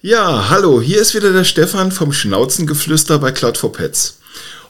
Ja, 0.00 0.50
hallo, 0.50 0.80
hier 0.80 1.00
ist 1.00 1.14
wieder 1.14 1.32
der 1.32 1.44
Stefan 1.44 1.92
vom 1.92 2.12
Schnauzengeflüster 2.12 3.20
bei 3.20 3.30
Cloud 3.30 3.56
for 3.56 3.72
Pets. 3.72 4.18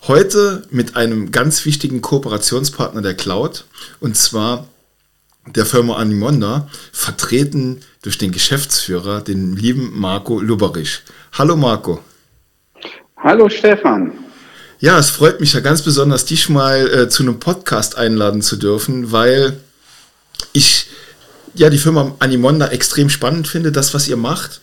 Heute 0.06 0.66
mit 0.70 0.94
einem 0.94 1.32
ganz 1.32 1.64
wichtigen 1.64 2.02
Kooperationspartner 2.02 3.00
der 3.00 3.14
Cloud 3.14 3.65
und 4.01 4.17
zwar 4.17 4.69
der 5.47 5.65
Firma 5.65 5.97
Animonda, 5.97 6.69
vertreten 6.93 7.81
durch 8.03 8.19
den 8.19 8.31
Geschäftsführer, 8.31 9.22
den 9.22 9.56
lieben 9.56 9.99
Marco 9.99 10.40
Luberich. 10.40 11.01
Hallo 11.33 11.56
Marco. 11.56 12.01
Hallo 13.17 13.49
Stefan. 13.49 14.13
Ja, 14.79 14.99
es 14.99 15.11
freut 15.11 15.40
mich 15.40 15.54
ja 15.54 15.61
ganz 15.61 15.83
besonders, 15.83 16.27
dich 16.27 16.48
mal 16.48 16.87
äh, 16.88 17.09
zu 17.09 17.23
einem 17.23 17.41
Podcast 17.41 17.97
einladen 17.97 18.43
zu 18.43 18.56
dürfen, 18.56 19.12
weil 19.12 19.56
ich 20.52 20.87
ja 21.55 21.70
die 21.70 21.78
Firma 21.78 22.14
Animonda 22.19 22.69
extrem 22.69 23.10
spannend 23.10 23.48
finde, 23.48 23.73
das, 23.73 23.95
was 23.95 24.09
ihr 24.09 24.16
macht 24.16 24.60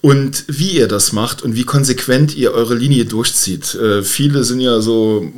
und 0.00 0.44
wie 0.48 0.70
ihr 0.70 0.88
das 0.88 1.12
macht 1.12 1.42
und 1.42 1.56
wie 1.56 1.64
konsequent 1.64 2.34
ihr 2.34 2.52
eure 2.52 2.74
Linie 2.74 3.04
durchzieht. 3.04 3.74
Äh, 3.74 4.02
viele 4.02 4.44
sind 4.44 4.60
ja 4.60 4.80
so 4.80 5.32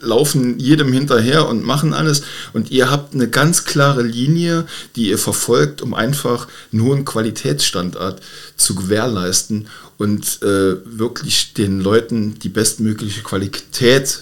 laufen 0.00 0.58
jedem 0.58 0.92
hinterher 0.92 1.48
und 1.48 1.64
machen 1.64 1.92
alles. 1.92 2.22
Und 2.52 2.70
ihr 2.70 2.90
habt 2.90 3.14
eine 3.14 3.28
ganz 3.28 3.64
klare 3.64 4.02
Linie, 4.02 4.66
die 4.96 5.10
ihr 5.10 5.18
verfolgt, 5.18 5.82
um 5.82 5.94
einfach 5.94 6.48
nur 6.70 6.96
einen 6.96 7.04
Qualitätsstandard 7.04 8.20
zu 8.56 8.74
gewährleisten 8.74 9.68
und 9.98 10.42
äh, 10.42 10.76
wirklich 10.84 11.54
den 11.54 11.80
Leuten 11.80 12.38
die 12.38 12.48
bestmögliche 12.48 13.22
Qualität 13.22 14.20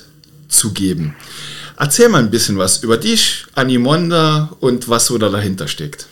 zu 0.49 0.73
geben. 0.73 1.15
Erzähl 1.81 2.09
mal 2.09 2.25
ein 2.25 2.31
bisschen 2.31 2.59
was 2.59 2.83
über 2.83 2.97
dich, 2.97 3.47
Animonda 3.55 4.51
und 4.59 4.89
was 4.89 5.07
so 5.07 5.17
da 5.17 5.29
dahinter 5.29 5.69
steckt. 5.69 6.09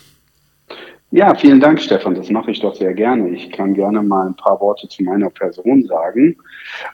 Ja, 1.11 1.35
vielen 1.35 1.59
Dank, 1.59 1.81
Stefan. 1.81 2.15
Das 2.15 2.29
mache 2.29 2.51
ich 2.51 2.61
doch 2.61 2.75
sehr 2.75 2.93
gerne. 2.93 3.29
Ich 3.29 3.51
kann 3.51 3.73
gerne 3.73 4.01
mal 4.01 4.27
ein 4.27 4.35
paar 4.35 4.59
Worte 4.61 4.87
zu 4.87 5.03
meiner 5.03 5.29
Person 5.29 5.85
sagen. 5.85 6.37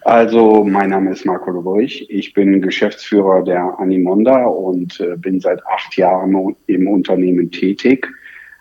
Also, 0.02 0.63
mein 0.63 0.89
Name 0.89 1.11
ist 1.11 1.23
Marco 1.25 1.52
Lebrich. 1.52 2.09
Ich 2.09 2.33
bin 2.33 2.61
Geschäftsführer 2.61 3.43
der 3.43 3.80
Animonda 3.80 4.45
und 4.45 4.99
äh, 4.99 5.17
bin 5.17 5.39
seit 5.39 5.65
acht 5.67 5.95
Jahren 5.95 6.55
im 6.65 6.87
Unternehmen 6.87 7.52
tätig, 7.52 8.08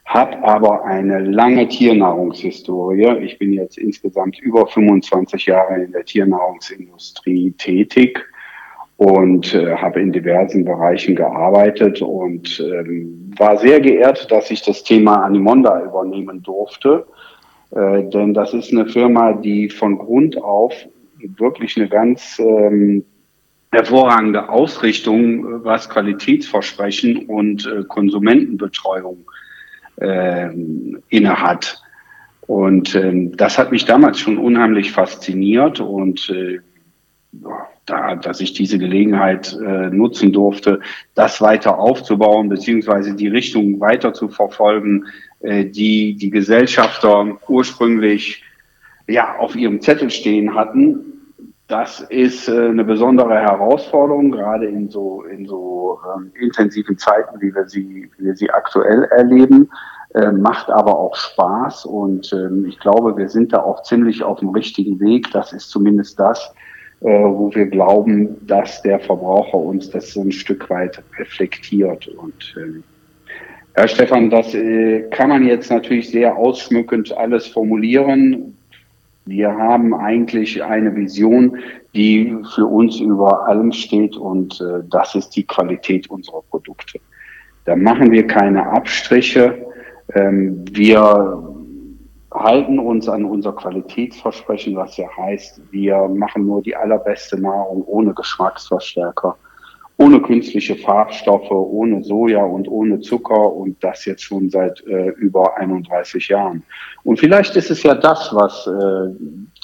habe 0.04 0.42
aber 0.42 0.84
eine 0.84 1.20
lange 1.20 1.68
Tiernahrungshistorie. 1.68 3.18
Ich 3.24 3.38
bin 3.38 3.52
jetzt 3.54 3.78
insgesamt 3.78 4.38
über 4.40 4.66
25 4.66 5.46
Jahre 5.46 5.82
in 5.82 5.92
der 5.92 6.04
Tiernahrungsindustrie 6.04 7.52
tätig 7.52 8.26
und 9.02 9.52
äh, 9.52 9.74
habe 9.74 10.00
in 10.00 10.12
diversen 10.12 10.64
Bereichen 10.64 11.16
gearbeitet 11.16 12.00
und 12.02 12.60
ähm, 12.60 13.32
war 13.36 13.58
sehr 13.58 13.80
geehrt, 13.80 14.30
dass 14.30 14.48
ich 14.52 14.62
das 14.62 14.84
Thema 14.84 15.24
Animonda 15.24 15.82
übernehmen 15.82 16.40
durfte. 16.40 17.04
Äh, 17.72 18.04
denn 18.04 18.32
das 18.32 18.54
ist 18.54 18.70
eine 18.70 18.86
Firma, 18.86 19.32
die 19.32 19.68
von 19.68 19.98
Grund 19.98 20.40
auf 20.40 20.72
wirklich 21.36 21.76
eine 21.76 21.88
ganz 21.88 22.38
ähm, 22.38 23.04
hervorragende 23.72 24.48
Ausrichtung, 24.48 25.64
was 25.64 25.90
Qualitätsversprechen 25.90 27.26
und 27.26 27.66
äh, 27.66 27.82
Konsumentenbetreuung 27.82 29.24
äh, 29.96 30.48
innehat. 31.08 31.82
Und 32.46 32.94
ähm, 32.94 33.36
das 33.36 33.58
hat 33.58 33.72
mich 33.72 33.84
damals 33.84 34.20
schon 34.20 34.38
unheimlich 34.38 34.92
fasziniert 34.92 35.80
und 35.80 36.30
äh, 36.30 36.60
da, 37.86 38.14
dass 38.16 38.40
ich 38.40 38.52
diese 38.52 38.78
Gelegenheit 38.78 39.58
äh, 39.58 39.90
nutzen 39.90 40.32
durfte, 40.32 40.80
das 41.14 41.40
weiter 41.40 41.78
aufzubauen, 41.78 42.48
beziehungsweise 42.48 43.14
die 43.14 43.28
Richtung 43.28 43.80
weiter 43.80 44.12
zu 44.12 44.28
verfolgen, 44.28 45.06
äh, 45.40 45.64
die 45.64 46.14
die 46.16 46.30
Gesellschafter 46.30 47.38
ursprünglich 47.48 48.44
ja 49.08 49.36
auf 49.38 49.56
ihrem 49.56 49.80
Zettel 49.80 50.10
stehen 50.10 50.54
hatten. 50.54 51.34
Das 51.68 52.00
ist 52.00 52.48
äh, 52.48 52.68
eine 52.68 52.84
besondere 52.84 53.34
Herausforderung, 53.34 54.30
gerade 54.30 54.66
in 54.66 54.90
so 54.90 55.22
in 55.24 55.46
so 55.46 55.98
ähm, 56.14 56.32
intensiven 56.38 56.98
Zeiten, 56.98 57.40
wie 57.40 57.54
wir 57.54 57.66
sie 57.66 58.10
wie 58.18 58.24
wir 58.26 58.36
sie 58.36 58.50
aktuell 58.50 59.04
erleben. 59.04 59.70
Äh, 60.14 60.30
macht 60.30 60.68
aber 60.68 60.98
auch 60.98 61.16
Spaß 61.16 61.86
und 61.86 62.34
ähm, 62.34 62.66
ich 62.66 62.78
glaube, 62.78 63.16
wir 63.16 63.30
sind 63.30 63.54
da 63.54 63.62
auch 63.62 63.82
ziemlich 63.82 64.22
auf 64.22 64.40
dem 64.40 64.50
richtigen 64.50 65.00
Weg. 65.00 65.30
Das 65.32 65.54
ist 65.54 65.70
zumindest 65.70 66.20
das, 66.20 66.52
wo 67.08 67.52
wir 67.54 67.66
glauben, 67.66 68.46
dass 68.46 68.82
der 68.82 69.00
Verbraucher 69.00 69.58
uns 69.58 69.90
das 69.90 70.12
so 70.12 70.20
ein 70.22 70.32
Stück 70.32 70.70
weit 70.70 71.02
reflektiert. 71.18 72.06
Und 72.08 72.54
äh, 72.56 72.80
Herr 73.74 73.88
Stefan, 73.88 74.30
das 74.30 74.54
äh, 74.54 75.08
kann 75.10 75.30
man 75.30 75.46
jetzt 75.46 75.70
natürlich 75.70 76.10
sehr 76.10 76.36
ausschmückend 76.36 77.16
alles 77.16 77.46
formulieren. 77.46 78.56
Wir 79.24 79.50
haben 79.50 79.94
eigentlich 79.94 80.62
eine 80.62 80.94
Vision, 80.94 81.58
die 81.94 82.36
für 82.54 82.66
uns 82.66 83.00
über 83.00 83.48
allem 83.48 83.72
steht 83.72 84.16
und 84.16 84.60
äh, 84.60 84.82
das 84.90 85.14
ist 85.14 85.30
die 85.30 85.44
Qualität 85.44 86.10
unserer 86.10 86.42
Produkte. 86.50 86.98
Da 87.64 87.76
machen 87.76 88.10
wir 88.10 88.26
keine 88.26 88.66
Abstriche. 88.66 89.66
Ähm, 90.14 90.64
wir 90.72 91.51
halten 92.34 92.78
uns 92.78 93.08
an 93.08 93.24
unser 93.24 93.52
Qualitätsversprechen, 93.52 94.76
was 94.76 94.96
ja 94.96 95.06
heißt, 95.16 95.60
wir 95.70 96.08
machen 96.08 96.46
nur 96.46 96.62
die 96.62 96.74
allerbeste 96.74 97.40
Nahrung 97.40 97.84
ohne 97.84 98.14
Geschmacksverstärker, 98.14 99.36
ohne 99.98 100.20
künstliche 100.20 100.76
Farbstoffe, 100.76 101.50
ohne 101.50 102.02
Soja 102.02 102.42
und 102.42 102.66
ohne 102.68 103.00
Zucker 103.00 103.52
und 103.52 103.82
das 103.84 104.04
jetzt 104.04 104.22
schon 104.22 104.50
seit 104.50 104.84
äh, 104.86 105.10
über 105.10 105.56
31 105.56 106.28
Jahren. 106.28 106.62
Und 107.04 107.20
vielleicht 107.20 107.54
ist 107.56 107.70
es 107.70 107.82
ja 107.82 107.94
das, 107.94 108.30
was 108.32 108.66
äh, 108.66 109.14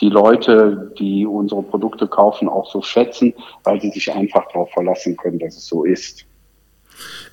die 0.00 0.10
Leute, 0.10 0.92
die 0.98 1.26
unsere 1.26 1.62
Produkte 1.62 2.06
kaufen, 2.06 2.48
auch 2.48 2.70
so 2.70 2.82
schätzen, 2.82 3.34
weil 3.64 3.80
sie 3.80 3.90
sich 3.90 4.12
einfach 4.12 4.46
darauf 4.52 4.70
verlassen 4.72 5.16
können, 5.16 5.38
dass 5.38 5.56
es 5.56 5.66
so 5.66 5.84
ist. 5.84 6.24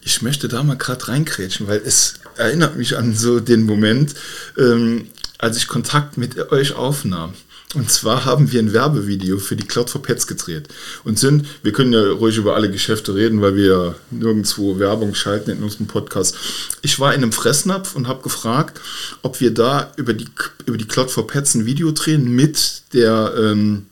Ich 0.02 0.22
möchte 0.22 0.48
da 0.48 0.64
mal 0.64 0.78
gerade 0.78 1.08
reinkrätschen, 1.08 1.68
weil 1.68 1.78
es 1.78 2.20
erinnert 2.38 2.78
mich 2.78 2.98
an 2.98 3.14
so 3.14 3.40
den 3.40 3.66
Moment, 3.66 4.14
ähm, 4.58 5.08
als 5.38 5.58
ich 5.58 5.68
Kontakt 5.68 6.18
mit 6.18 6.52
euch 6.52 6.76
aufnahm. 6.76 7.34
Und 7.74 7.92
zwar 7.92 8.24
haben 8.24 8.52
wir 8.52 8.60
ein 8.62 8.72
Werbevideo 8.72 9.38
für 9.38 9.58
die 9.58 9.68
Cloud 9.68 9.90
for 9.90 10.02
Pets 10.02 10.28
gedreht 10.28 10.70
und 11.04 11.20
sind, 11.20 11.46
wir 11.62 11.74
können 11.74 11.92
ja 11.92 12.04
ruhig 12.04 12.38
über 12.38 12.56
alle 12.56 12.72
Geschäfte 12.72 13.14
reden, 13.16 13.42
weil 13.42 13.56
wir 13.56 13.96
nirgendwo 14.12 14.80
Werbung 14.80 15.14
schalten 15.14 15.52
in 15.52 15.64
unserem 15.64 15.88
Podcast. 15.88 16.38
Ich 16.84 17.00
war 17.00 17.14
in 17.14 17.22
einem 17.22 17.34
Fressnapf 17.34 17.96
und 17.96 18.08
habe 18.08 18.22
gefragt, 18.22 18.80
ob 19.24 19.42
wir 19.42 19.54
da 19.54 19.92
über 19.98 20.14
die, 20.14 20.28
über 20.66 20.78
die 20.78 20.88
Cloud 20.88 21.12
for 21.12 21.28
Pets 21.28 21.56
ein 21.56 21.66
Video 21.66 21.92
drehen 21.92 22.32
mit 22.32 22.84
der, 22.94 23.34
ähm, 23.38 23.88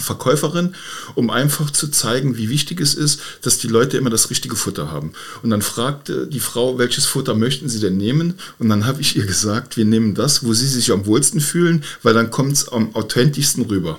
Verkäuferin, 0.00 0.74
um 1.14 1.30
einfach 1.30 1.70
zu 1.70 1.88
zeigen, 1.88 2.36
wie 2.36 2.48
wichtig 2.48 2.80
es 2.80 2.94
ist, 2.94 3.20
dass 3.42 3.58
die 3.58 3.68
Leute 3.68 3.96
immer 3.96 4.10
das 4.10 4.30
richtige 4.30 4.56
Futter 4.56 4.90
haben. 4.90 5.12
Und 5.42 5.50
dann 5.50 5.62
fragte 5.62 6.26
die 6.26 6.40
Frau, 6.40 6.78
welches 6.78 7.06
Futter 7.06 7.34
möchten 7.34 7.68
Sie 7.68 7.80
denn 7.80 7.96
nehmen? 7.96 8.34
Und 8.58 8.68
dann 8.68 8.86
habe 8.86 9.00
ich 9.00 9.16
ihr 9.16 9.26
gesagt, 9.26 9.76
wir 9.76 9.84
nehmen 9.84 10.14
das, 10.14 10.44
wo 10.44 10.52
Sie 10.52 10.68
sich 10.68 10.92
am 10.92 11.06
wohlsten 11.06 11.40
fühlen, 11.40 11.84
weil 12.02 12.14
dann 12.14 12.30
kommt 12.30 12.52
es 12.52 12.68
am 12.68 12.94
authentischsten 12.94 13.64
rüber. 13.64 13.98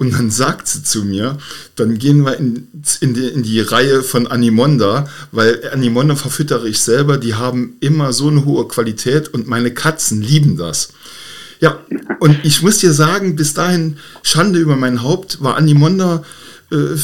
Und 0.00 0.14
dann 0.14 0.30
sagt 0.30 0.66
sie 0.66 0.82
zu 0.82 1.04
mir, 1.04 1.36
dann 1.76 1.98
gehen 1.98 2.24
wir 2.24 2.38
in, 2.38 2.68
in, 3.02 3.12
die, 3.12 3.28
in 3.28 3.42
die 3.42 3.60
Reihe 3.60 4.02
von 4.02 4.26
Animonda, 4.26 5.06
weil 5.30 5.68
Animonda 5.72 6.16
verfüttere 6.16 6.66
ich 6.66 6.80
selber, 6.80 7.18
die 7.18 7.34
haben 7.34 7.76
immer 7.80 8.14
so 8.14 8.28
eine 8.28 8.46
hohe 8.46 8.66
Qualität 8.66 9.28
und 9.28 9.46
meine 9.46 9.74
Katzen 9.74 10.22
lieben 10.22 10.56
das. 10.56 10.88
Ja, 11.60 11.78
und 12.20 12.38
ich 12.44 12.62
muss 12.62 12.78
dir 12.78 12.92
sagen, 12.92 13.36
bis 13.36 13.54
dahin 13.54 13.98
Schande 14.22 14.58
über 14.58 14.76
mein 14.76 15.02
Haupt 15.02 15.42
war 15.42 15.56
Andi 15.56 15.74
Monda, 15.74 16.24
äh, 16.72 16.96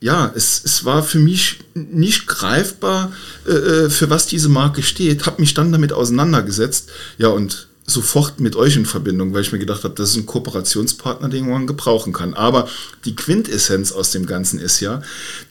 ja, 0.00 0.32
es, 0.34 0.62
es 0.64 0.84
war 0.84 1.02
für 1.02 1.18
mich 1.18 1.58
nicht 1.74 2.26
greifbar, 2.26 3.12
äh, 3.46 3.50
äh 3.50 3.90
für 3.90 4.08
was 4.08 4.26
diese 4.26 4.48
Marke 4.48 4.82
steht, 4.82 5.26
habe 5.26 5.40
mich 5.40 5.52
dann 5.52 5.72
damit 5.72 5.92
auseinandergesetzt. 5.92 6.90
Ja, 7.18 7.28
und 7.28 7.68
sofort 7.90 8.40
mit 8.40 8.56
euch 8.56 8.76
in 8.76 8.86
Verbindung, 8.86 9.34
weil 9.34 9.42
ich 9.42 9.52
mir 9.52 9.58
gedacht 9.58 9.84
habe, 9.84 9.94
das 9.94 10.10
ist 10.10 10.16
ein 10.16 10.26
Kooperationspartner, 10.26 11.28
den 11.28 11.48
man 11.48 11.66
gebrauchen 11.66 12.12
kann. 12.12 12.34
Aber 12.34 12.68
die 13.04 13.16
Quintessenz 13.16 13.92
aus 13.92 14.10
dem 14.10 14.26
Ganzen 14.26 14.58
ist 14.58 14.80
ja, 14.80 15.02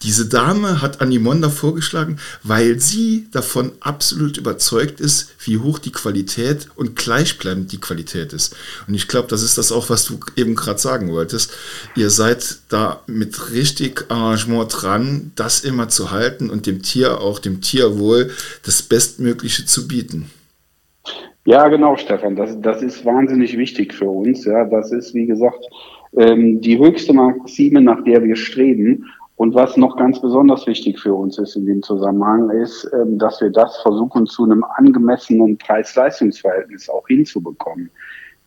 diese 0.03 0.25
Dame 0.25 0.81
hat 0.81 1.01
Animonda 1.01 1.49
vorgeschlagen, 1.49 2.19
weil 2.43 2.79
sie 2.79 3.27
davon 3.31 3.71
absolut 3.79 4.37
überzeugt 4.37 4.99
ist, 4.99 5.29
wie 5.43 5.57
hoch 5.57 5.79
die 5.79 5.91
Qualität 5.91 6.67
und 6.75 6.95
gleichbleibend 6.95 7.71
die 7.71 7.79
Qualität 7.79 8.33
ist. 8.33 8.55
Und 8.87 8.93
ich 8.93 9.07
glaube, 9.07 9.27
das 9.27 9.43
ist 9.43 9.57
das 9.57 9.71
auch, 9.71 9.89
was 9.89 10.05
du 10.05 10.19
eben 10.35 10.55
gerade 10.55 10.79
sagen 10.79 11.11
wolltest. 11.11 11.51
Ihr 11.95 12.09
seid 12.09 12.59
da 12.69 13.03
mit 13.07 13.51
richtig 13.51 14.05
Arrangement 14.09 14.71
dran, 14.81 15.31
das 15.35 15.61
immer 15.61 15.89
zu 15.89 16.11
halten 16.11 16.49
und 16.49 16.65
dem 16.65 16.81
Tier, 16.81 17.19
auch 17.19 17.39
dem 17.39 17.61
Tierwohl, 17.61 18.31
das 18.63 18.81
Bestmögliche 18.81 19.65
zu 19.65 19.87
bieten. 19.87 20.29
Ja, 21.49 21.67
genau, 21.67 21.97
Stefan. 21.97 22.35
Das, 22.35 22.61
das 22.61 22.83
ist 22.83 23.03
wahnsinnig 23.05 23.57
wichtig 23.57 23.91
für 23.91 24.07
uns. 24.07 24.45
Ja, 24.45 24.65
das 24.65 24.91
ist, 24.91 25.15
wie 25.15 25.25
gesagt, 25.25 25.65
ähm, 26.15 26.61
die 26.61 26.77
höchste 26.77 27.11
Maxime, 27.11 27.81
nach 27.81 28.03
der 28.03 28.23
wir 28.23 28.35
streben. 28.35 29.07
Und 29.35 29.55
was 29.55 29.75
noch 29.75 29.97
ganz 29.97 30.21
besonders 30.21 30.67
wichtig 30.67 30.99
für 30.99 31.15
uns 31.15 31.39
ist 31.39 31.55
in 31.55 31.65
dem 31.65 31.81
Zusammenhang, 31.81 32.51
ist, 32.51 32.87
ähm, 32.93 33.17
dass 33.17 33.41
wir 33.41 33.49
das 33.49 33.77
versuchen, 33.81 34.27
zu 34.27 34.43
einem 34.43 34.63
angemessenen 34.63 35.57
Preis-Leistungs-Verhältnis 35.57 36.87
auch 36.87 37.07
hinzubekommen. 37.07 37.89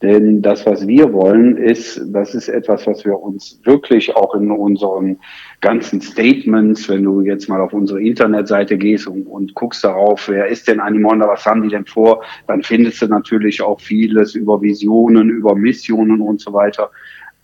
Denn 0.02 0.42
das, 0.42 0.66
was 0.66 0.86
wir 0.88 1.12
wollen, 1.12 1.56
ist, 1.56 2.02
das 2.08 2.34
ist 2.34 2.48
etwas, 2.48 2.88
was 2.88 3.04
wir 3.04 3.18
uns 3.20 3.60
wirklich 3.62 4.14
auch 4.16 4.34
in 4.34 4.50
unseren 4.50 5.18
ganzen 5.60 6.00
Statements, 6.00 6.88
wenn 6.88 7.04
du 7.04 7.20
jetzt 7.20 7.48
mal 7.48 7.60
auf 7.60 7.72
unsere 7.72 8.02
Internetseite 8.02 8.76
gehst 8.76 9.06
und, 9.06 9.26
und 9.26 9.54
guckst 9.54 9.84
darauf, 9.84 10.28
wer 10.28 10.48
ist 10.48 10.66
denn 10.66 10.80
Animonda, 10.80 11.28
was 11.28 11.46
haben 11.46 11.62
die 11.62 11.68
denn 11.68 11.86
vor, 11.86 12.24
dann 12.48 12.64
findest 12.64 13.00
du 13.00 13.06
natürlich 13.06 13.62
auch 13.62 13.80
vieles 13.80 14.34
über 14.34 14.60
Visionen, 14.60 15.30
über 15.30 15.54
Missionen 15.54 16.20
und 16.20 16.40
so 16.40 16.52
weiter. 16.52 16.90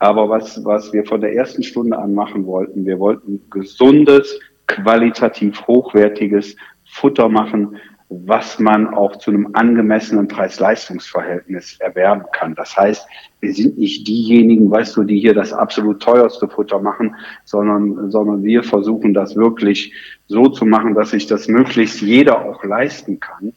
Aber 0.00 0.28
was, 0.28 0.64
was 0.64 0.92
wir 0.92 1.04
von 1.04 1.20
der 1.20 1.34
ersten 1.34 1.62
Stunde 1.62 1.96
an 1.96 2.12
machen 2.12 2.44
wollten, 2.44 2.84
wir 2.86 2.98
wollten 2.98 3.40
gesundes, 3.50 4.40
qualitativ 4.66 5.64
hochwertiges 5.66 6.56
Futter 6.84 7.28
machen, 7.28 7.76
was 8.10 8.58
man 8.58 8.94
auch 8.94 9.16
zu 9.16 9.30
einem 9.30 9.50
angemessenen 9.52 10.28
Preis-Leistungs-Verhältnis 10.28 11.78
erwerben 11.78 12.24
kann. 12.32 12.54
Das 12.54 12.74
heißt, 12.74 13.06
wir 13.40 13.52
sind 13.52 13.76
nicht 13.76 14.08
diejenigen, 14.08 14.70
weißt 14.70 14.96
du, 14.96 15.04
die 15.04 15.20
hier 15.20 15.34
das 15.34 15.52
absolut 15.52 16.02
teuerste 16.02 16.48
Futter 16.48 16.80
machen, 16.80 17.14
sondern, 17.44 18.10
sondern 18.10 18.42
wir 18.42 18.62
versuchen 18.62 19.12
das 19.12 19.36
wirklich 19.36 19.92
so 20.26 20.48
zu 20.48 20.64
machen, 20.64 20.94
dass 20.94 21.10
sich 21.10 21.26
das 21.26 21.48
möglichst 21.48 22.00
jeder 22.00 22.46
auch 22.46 22.64
leisten 22.64 23.20
kann. 23.20 23.52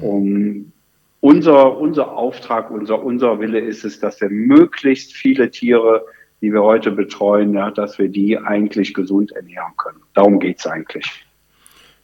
Um, 0.00 0.72
unser, 1.20 1.78
unser 1.78 2.16
Auftrag, 2.16 2.72
unser, 2.72 3.04
unser 3.04 3.38
Wille 3.38 3.60
ist 3.60 3.84
es, 3.84 4.00
dass 4.00 4.20
wir 4.20 4.30
möglichst 4.30 5.12
viele 5.12 5.50
Tiere, 5.52 6.04
die 6.40 6.52
wir 6.52 6.62
heute 6.62 6.90
betreuen, 6.90 7.54
ja, 7.54 7.70
dass 7.70 8.00
wir 8.00 8.08
die 8.08 8.36
eigentlich 8.36 8.94
gesund 8.94 9.30
ernähren 9.30 9.72
können. 9.76 10.00
Darum 10.14 10.40
geht's 10.40 10.66
eigentlich. 10.66 11.24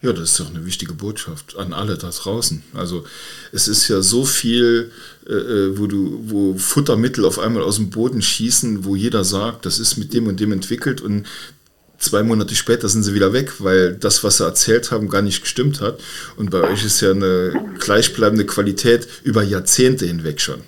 Ja, 0.00 0.12
das 0.12 0.30
ist 0.30 0.40
doch 0.40 0.50
eine 0.50 0.64
wichtige 0.64 0.92
Botschaft 0.92 1.56
an 1.56 1.72
alle 1.72 1.98
da 1.98 2.10
draußen. 2.10 2.62
Also 2.72 3.04
es 3.50 3.66
ist 3.66 3.88
ja 3.88 4.00
so 4.00 4.24
viel, 4.24 4.92
äh, 5.28 5.32
äh, 5.32 5.78
wo 5.78 5.88
du, 5.88 6.20
wo 6.24 6.54
Futtermittel 6.56 7.24
auf 7.24 7.40
einmal 7.40 7.64
aus 7.64 7.76
dem 7.76 7.90
Boden 7.90 8.22
schießen, 8.22 8.84
wo 8.84 8.94
jeder 8.94 9.24
sagt, 9.24 9.66
das 9.66 9.80
ist 9.80 9.96
mit 9.96 10.14
dem 10.14 10.28
und 10.28 10.38
dem 10.38 10.52
entwickelt 10.52 11.00
und 11.00 11.26
zwei 11.98 12.22
Monate 12.22 12.54
später 12.54 12.88
sind 12.88 13.02
sie 13.02 13.14
wieder 13.14 13.32
weg, 13.32 13.54
weil 13.58 13.96
das, 13.96 14.22
was 14.22 14.36
sie 14.36 14.44
erzählt 14.44 14.92
haben, 14.92 15.08
gar 15.08 15.22
nicht 15.22 15.42
gestimmt 15.42 15.80
hat. 15.80 15.98
Und 16.36 16.50
bei 16.50 16.60
euch 16.60 16.84
ist 16.84 17.00
ja 17.00 17.10
eine 17.10 17.52
gleichbleibende 17.80 18.46
Qualität 18.46 19.08
über 19.24 19.42
Jahrzehnte 19.42 20.06
hinweg 20.06 20.40
schon. 20.40 20.62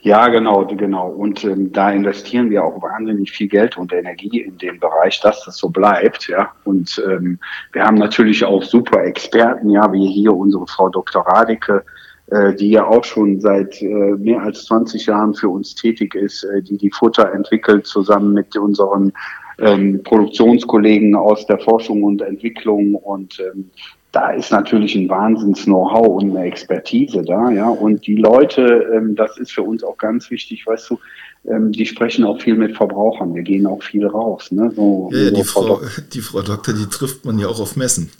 Ja, 0.00 0.28
genau, 0.28 0.64
genau. 0.66 1.08
Und 1.08 1.44
ähm, 1.44 1.72
da 1.72 1.90
investieren 1.90 2.50
wir 2.50 2.64
auch 2.64 2.82
wahnsinnig 2.82 3.32
viel 3.32 3.48
Geld 3.48 3.76
und 3.76 3.92
Energie 3.92 4.40
in 4.40 4.58
den 4.58 4.78
Bereich, 4.80 5.20
dass 5.20 5.44
das 5.44 5.56
so 5.56 5.68
bleibt. 5.68 6.28
Ja, 6.28 6.52
und 6.64 7.02
ähm, 7.08 7.38
wir 7.72 7.84
haben 7.84 7.96
natürlich 7.96 8.44
auch 8.44 8.62
super 8.62 9.04
Experten, 9.04 9.70
ja, 9.70 9.92
wie 9.92 10.06
hier 10.06 10.34
unsere 10.34 10.66
Frau 10.66 10.88
Dr. 10.88 11.26
Radike, 11.26 11.84
äh, 12.28 12.54
die 12.54 12.70
ja 12.70 12.86
auch 12.86 13.04
schon 13.04 13.40
seit 13.40 13.80
äh, 13.82 13.86
mehr 13.86 14.42
als 14.42 14.64
20 14.66 15.06
Jahren 15.06 15.34
für 15.34 15.48
uns 15.48 15.74
tätig 15.74 16.14
ist, 16.14 16.44
äh, 16.44 16.62
die 16.62 16.76
die 16.76 16.90
Futter 16.90 17.32
entwickelt 17.32 17.86
zusammen 17.86 18.32
mit 18.32 18.56
unseren 18.56 19.12
ähm, 19.58 20.02
Produktionskollegen 20.02 21.14
aus 21.14 21.46
der 21.46 21.58
Forschung 21.58 22.02
und 22.02 22.22
Entwicklung 22.22 22.94
und 22.94 23.40
ähm, 23.40 23.70
da 24.16 24.30
ist 24.30 24.50
natürlich 24.50 24.94
ein 24.94 25.10
Wahnsinns-Know-how 25.10 26.22
und 26.22 26.30
eine 26.30 26.46
Expertise 26.46 27.22
da, 27.22 27.50
ja. 27.50 27.68
Und 27.68 28.06
die 28.06 28.16
Leute, 28.16 28.90
ähm, 28.94 29.14
das 29.14 29.36
ist 29.36 29.52
für 29.52 29.62
uns 29.62 29.84
auch 29.84 29.98
ganz 29.98 30.30
wichtig, 30.30 30.66
weißt 30.66 30.88
du, 30.88 30.98
ähm, 31.46 31.70
die 31.70 31.84
sprechen 31.84 32.24
auch 32.24 32.40
viel 32.40 32.54
mit 32.54 32.74
Verbrauchern. 32.74 33.34
Wir 33.34 33.42
gehen 33.42 33.66
auch 33.66 33.82
viel 33.82 34.06
raus, 34.06 34.50
ne? 34.52 34.72
So, 34.74 35.10
ja, 35.12 35.18
ja 35.18 35.28
so 35.28 35.34
die, 35.34 35.44
Frau, 35.44 35.80
die 36.14 36.20
Frau 36.22 36.40
Doktor, 36.40 36.72
die 36.72 36.86
trifft 36.86 37.26
man 37.26 37.38
ja 37.38 37.46
auch 37.46 37.60
auf 37.60 37.76
Messen. 37.76 38.10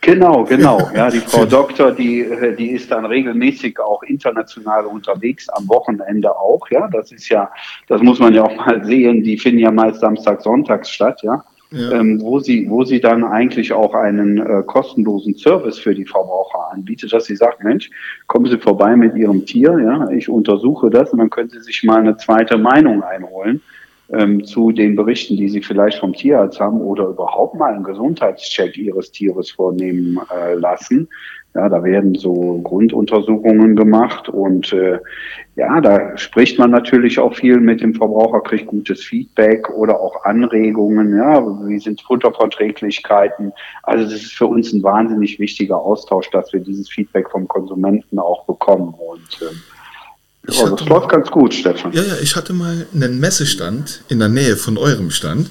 Genau, 0.00 0.42
genau. 0.42 0.90
Ja, 0.94 1.08
die 1.08 1.20
Frau 1.20 1.44
Doktor, 1.44 1.92
die, 1.92 2.22
äh, 2.22 2.56
die 2.56 2.70
ist 2.70 2.90
dann 2.90 3.06
regelmäßig 3.06 3.78
auch 3.78 4.02
international 4.02 4.86
unterwegs, 4.86 5.48
am 5.50 5.68
Wochenende 5.68 6.36
auch, 6.36 6.68
ja. 6.70 6.88
Das 6.88 7.12
ist 7.12 7.28
ja, 7.28 7.48
das 7.86 8.02
muss 8.02 8.18
man 8.18 8.34
ja 8.34 8.42
auch 8.42 8.56
mal 8.56 8.84
sehen, 8.84 9.22
die 9.22 9.38
finden 9.38 9.60
ja 9.60 9.70
meist 9.70 10.00
Samstag, 10.00 10.42
Sonntags 10.42 10.90
statt, 10.90 11.22
ja 11.22 11.44
ja. 11.70 11.92
ähm, 11.92 12.20
wo 12.20 12.40
sie, 12.40 12.68
wo 12.68 12.84
sie 12.84 13.00
dann 13.00 13.24
eigentlich 13.24 13.72
auch 13.72 13.94
einen 13.94 14.38
äh, 14.38 14.62
kostenlosen 14.66 15.34
Service 15.36 15.78
für 15.78 15.94
die 15.94 16.06
Verbraucher 16.06 16.72
anbietet, 16.72 17.12
dass 17.12 17.26
sie 17.26 17.36
sagt, 17.36 17.62
Mensch, 17.62 17.90
kommen 18.26 18.46
Sie 18.46 18.58
vorbei 18.58 18.96
mit 18.96 19.14
Ihrem 19.16 19.46
Tier, 19.46 19.78
ja, 19.78 20.08
ich 20.10 20.28
untersuche 20.28 20.90
das 20.90 21.10
und 21.12 21.18
dann 21.18 21.30
können 21.30 21.50
Sie 21.50 21.60
sich 21.60 21.82
mal 21.84 22.00
eine 22.00 22.16
zweite 22.16 22.58
Meinung 22.58 23.02
einholen 23.02 23.60
ähm, 24.12 24.44
zu 24.44 24.72
den 24.72 24.96
Berichten, 24.96 25.36
die 25.36 25.48
Sie 25.48 25.62
vielleicht 25.62 25.98
vom 25.98 26.12
Tierarzt 26.12 26.60
haben 26.60 26.80
oder 26.80 27.06
überhaupt 27.06 27.54
mal 27.54 27.72
einen 27.72 27.84
Gesundheitscheck 27.84 28.76
Ihres 28.76 29.12
Tieres 29.12 29.50
vornehmen 29.50 30.18
äh, 30.34 30.54
lassen. 30.54 31.08
Ja, 31.52 31.68
da 31.68 31.82
werden 31.82 32.14
so 32.14 32.60
Grunduntersuchungen 32.62 33.74
gemacht 33.74 34.28
und 34.28 34.72
äh, 34.72 35.00
ja, 35.56 35.80
da 35.80 36.16
spricht 36.16 36.60
man 36.60 36.70
natürlich 36.70 37.18
auch 37.18 37.34
viel 37.34 37.58
mit 37.58 37.80
dem 37.80 37.92
Verbraucher, 37.92 38.40
kriegt 38.40 38.68
gutes 38.68 39.02
Feedback 39.02 39.68
oder 39.70 39.98
auch 39.98 40.24
Anregungen, 40.24 41.16
ja, 41.16 41.44
wie 41.66 41.80
sind 41.80 42.02
Futterverträglichkeiten. 42.02 43.52
Also 43.82 44.04
das 44.04 44.14
ist 44.14 44.34
für 44.34 44.46
uns 44.46 44.72
ein 44.72 44.84
wahnsinnig 44.84 45.40
wichtiger 45.40 45.76
Austausch, 45.76 46.30
dass 46.30 46.52
wir 46.52 46.60
dieses 46.60 46.88
Feedback 46.88 47.28
vom 47.28 47.48
Konsumenten 47.48 48.20
auch 48.20 48.44
bekommen 48.44 48.94
und 48.94 49.42
äh, 49.42 49.52
ja, 50.48 50.70
das 50.70 50.88
läuft 50.88 51.08
ganz 51.10 51.30
gut, 51.30 51.54
Stefan. 51.54 51.92
Ja, 51.92 52.02
ja, 52.02 52.16
ich 52.22 52.36
hatte 52.36 52.52
mal 52.52 52.86
einen 52.94 53.20
Messestand 53.20 54.02
in 54.08 54.18
der 54.18 54.28
Nähe 54.28 54.56
von 54.56 54.78
eurem 54.78 55.10
Stand 55.10 55.50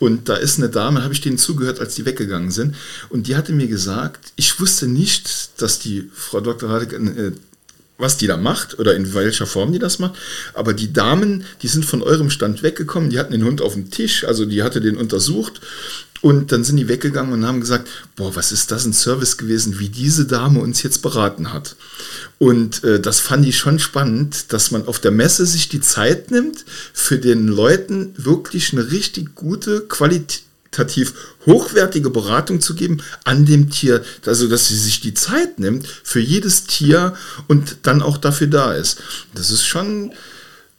und 0.00 0.28
da 0.30 0.34
ist 0.34 0.58
eine 0.58 0.70
Dame, 0.70 1.02
habe 1.02 1.12
ich 1.12 1.20
denen 1.20 1.36
zugehört, 1.36 1.78
als 1.78 1.94
die 1.94 2.06
weggegangen 2.06 2.50
sind. 2.50 2.74
Und 3.10 3.26
die 3.26 3.36
hatte 3.36 3.52
mir 3.52 3.68
gesagt, 3.68 4.32
ich 4.36 4.58
wusste 4.58 4.88
nicht, 4.88 5.60
dass 5.60 5.78
die 5.78 6.10
Frau 6.14 6.40
Dr. 6.40 6.70
Radek, 6.70 6.92
äh, 6.94 7.32
was 8.00 8.16
die 8.16 8.26
da 8.26 8.36
macht 8.36 8.78
oder 8.78 8.94
in 8.94 9.14
welcher 9.14 9.46
Form 9.46 9.72
die 9.72 9.78
das 9.78 9.98
macht. 9.98 10.14
Aber 10.54 10.72
die 10.74 10.92
Damen, 10.92 11.44
die 11.62 11.68
sind 11.68 11.84
von 11.84 12.02
eurem 12.02 12.30
Stand 12.30 12.62
weggekommen, 12.62 13.10
die 13.10 13.18
hatten 13.18 13.32
den 13.32 13.44
Hund 13.44 13.62
auf 13.62 13.74
dem 13.74 13.90
Tisch, 13.90 14.24
also 14.24 14.44
die 14.44 14.62
hatte 14.62 14.80
den 14.80 14.96
untersucht 14.96 15.60
und 16.20 16.52
dann 16.52 16.64
sind 16.64 16.76
die 16.76 16.88
weggegangen 16.88 17.32
und 17.32 17.46
haben 17.46 17.60
gesagt, 17.60 17.88
boah, 18.16 18.34
was 18.36 18.52
ist 18.52 18.70
das 18.70 18.84
ein 18.84 18.92
Service 18.92 19.38
gewesen, 19.38 19.78
wie 19.78 19.88
diese 19.88 20.26
Dame 20.26 20.60
uns 20.60 20.82
jetzt 20.82 21.00
beraten 21.02 21.52
hat. 21.52 21.76
Und 22.38 22.84
äh, 22.84 23.00
das 23.00 23.20
fand 23.20 23.46
ich 23.46 23.58
schon 23.58 23.78
spannend, 23.78 24.52
dass 24.52 24.70
man 24.70 24.86
auf 24.86 24.98
der 24.98 25.12
Messe 25.12 25.46
sich 25.46 25.68
die 25.68 25.80
Zeit 25.80 26.30
nimmt, 26.30 26.64
für 26.92 27.18
den 27.18 27.48
Leuten 27.48 28.12
wirklich 28.16 28.72
eine 28.72 28.90
richtig 28.90 29.34
gute, 29.34 29.86
qualitativ 30.70 31.14
hochwertige 31.46 32.10
Beratung 32.10 32.60
zu 32.60 32.74
geben 32.74 33.02
an 33.24 33.44
dem 33.44 33.70
Tier. 33.70 34.02
Also, 34.26 34.48
dass 34.48 34.68
sie 34.68 34.76
sich 34.76 35.00
die 35.00 35.14
Zeit 35.14 35.58
nimmt 35.58 35.86
für 35.86 36.20
jedes 36.20 36.64
Tier 36.64 37.14
und 37.48 37.78
dann 37.82 38.02
auch 38.02 38.18
dafür 38.18 38.46
da 38.46 38.72
ist. 38.72 39.00
Das 39.34 39.50
ist 39.50 39.64
schon 39.64 40.12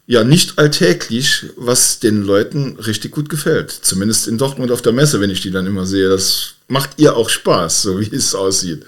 ja 0.08 0.24
nicht 0.24 0.58
alltäglich, 0.60 1.46
was 1.56 2.00
den 2.00 2.24
Leuten 2.24 2.78
richtig 2.78 3.12
gut 3.12 3.30
gefällt. 3.30 3.72
Zumindest 3.72 4.28
in 4.28 4.38
Dortmund 4.38 4.72
auf 4.72 4.82
der 4.82 4.94
Messe, 4.94 5.22
wenn 5.22 5.30
ich 5.30 5.42
die 5.42 5.52
dann 5.52 5.68
immer 5.68 5.86
sehe. 5.86 6.10
Das 6.10 6.56
macht 6.68 6.92
ihr 6.98 7.16
auch 7.16 7.30
Spaß, 7.30 7.84
so 7.84 8.00
wie 8.00 8.14
es 8.16 8.36
aussieht. 8.36 8.86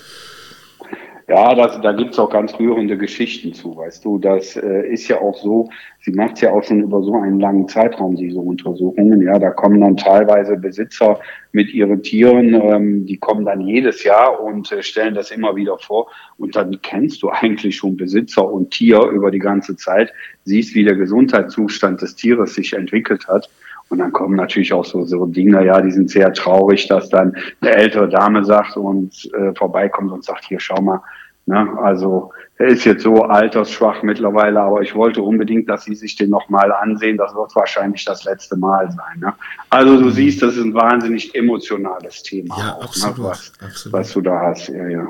Ja, 1.30 1.56
das, 1.56 1.80
da 1.80 1.94
gibt's 1.94 2.20
auch 2.20 2.30
ganz 2.30 2.60
rührende 2.60 2.98
Geschichten 2.98 3.54
zu, 3.54 3.78
weißt 3.78 4.04
du. 4.04 4.20
Das 4.20 4.58
äh, 4.58 4.88
ist 4.88 5.08
ja 5.08 5.22
auch 5.22 5.38
so, 5.38 5.70
sie 6.02 6.12
macht 6.12 6.42
ja 6.42 6.52
auch 6.52 6.64
schon 6.64 6.82
über 6.82 7.02
so 7.02 7.16
einen 7.16 7.40
langen 7.40 7.68
Zeitraum 7.70 8.16
diese 8.16 8.40
Untersuchungen. 8.40 9.22
Ja, 9.22 9.40
da 9.40 9.52
kommen 9.52 9.80
dann 9.80 9.96
teilweise 9.96 10.58
Besitzer 10.58 11.20
mit 11.54 11.74
ihren 11.74 12.04
Tieren, 12.04 12.54
ähm, 12.54 13.06
die 13.06 13.18
kommen 13.18 13.46
dann 13.46 13.62
jedes 13.62 14.04
Jahr 14.04 14.44
und 14.44 14.70
äh, 14.74 14.84
stellen 14.84 15.16
das 15.16 15.32
immer 15.32 15.56
wieder 15.56 15.78
vor. 15.78 16.12
Und 16.38 16.58
dann 16.58 16.82
kennst 16.82 17.24
du 17.24 17.30
eigentlich 17.30 17.78
schon 17.78 17.96
Besitzer 17.96 18.50
und 18.52 18.72
Tier 18.72 19.02
über 19.04 19.32
die 19.32 19.40
ganze 19.40 19.78
Zeit, 19.78 20.12
siehst, 20.44 20.76
wie 20.76 20.84
der 20.84 20.96
Gesundheitszustand 20.96 22.02
des 22.02 22.16
Tieres 22.16 22.56
sich 22.56 22.74
entwickelt 22.74 23.28
hat. 23.30 23.50
Und 23.90 24.00
dann 24.00 24.12
kommen 24.12 24.36
natürlich 24.36 24.74
auch 24.74 24.86
so, 24.86 25.06
so 25.06 25.26
Dinge, 25.26 25.66
ja, 25.66 25.80
die 25.82 25.92
sind 25.92 26.10
sehr 26.10 26.34
traurig, 26.34 26.88
dass 26.88 27.10
dann 27.10 27.36
eine 27.62 27.72
ältere 27.72 28.10
Dame 28.10 28.44
sagt 28.44 28.76
und 28.76 29.30
äh, 29.34 29.54
vorbeikommt 29.56 30.12
und 30.12 30.24
sagt, 30.24 30.46
hier, 30.46 30.60
schau 30.60 30.82
mal, 30.82 31.02
ne, 31.46 31.78
also 31.82 32.32
er 32.58 32.68
ist 32.68 32.86
jetzt 32.86 33.04
so 33.04 33.24
altersschwach 33.24 34.04
mittlerweile, 34.04 34.62
aber 34.62 34.82
ich 34.82 34.96
wollte 34.96 35.22
unbedingt, 35.22 35.68
dass 35.70 35.86
Sie 35.86 35.96
sich 35.96 36.16
den 36.16 36.30
nochmal 36.30 36.72
ansehen. 36.72 37.18
Das 37.18 37.34
wird 37.34 37.56
wahrscheinlich 37.56 38.06
das 38.06 38.24
letzte 38.26 38.56
Mal 38.56 38.90
sein. 38.92 39.20
Ne? 39.20 39.34
Also 39.70 39.98
du 39.98 40.06
mhm. 40.06 40.12
siehst, 40.12 40.42
das 40.42 40.56
ist 40.56 40.64
ein 40.64 40.74
wahnsinnig 40.74 41.34
emotionales 41.36 42.24
Thema, 42.24 42.56
ja, 42.58 42.76
auch, 42.76 42.84
absolut, 42.84 43.18
ne, 43.18 43.24
was, 43.26 43.54
absolut. 43.60 43.94
was 43.94 44.14
du 44.14 44.22
da 44.22 44.40
hast. 44.40 44.68
Ja, 44.70 44.88
ja. 44.88 45.08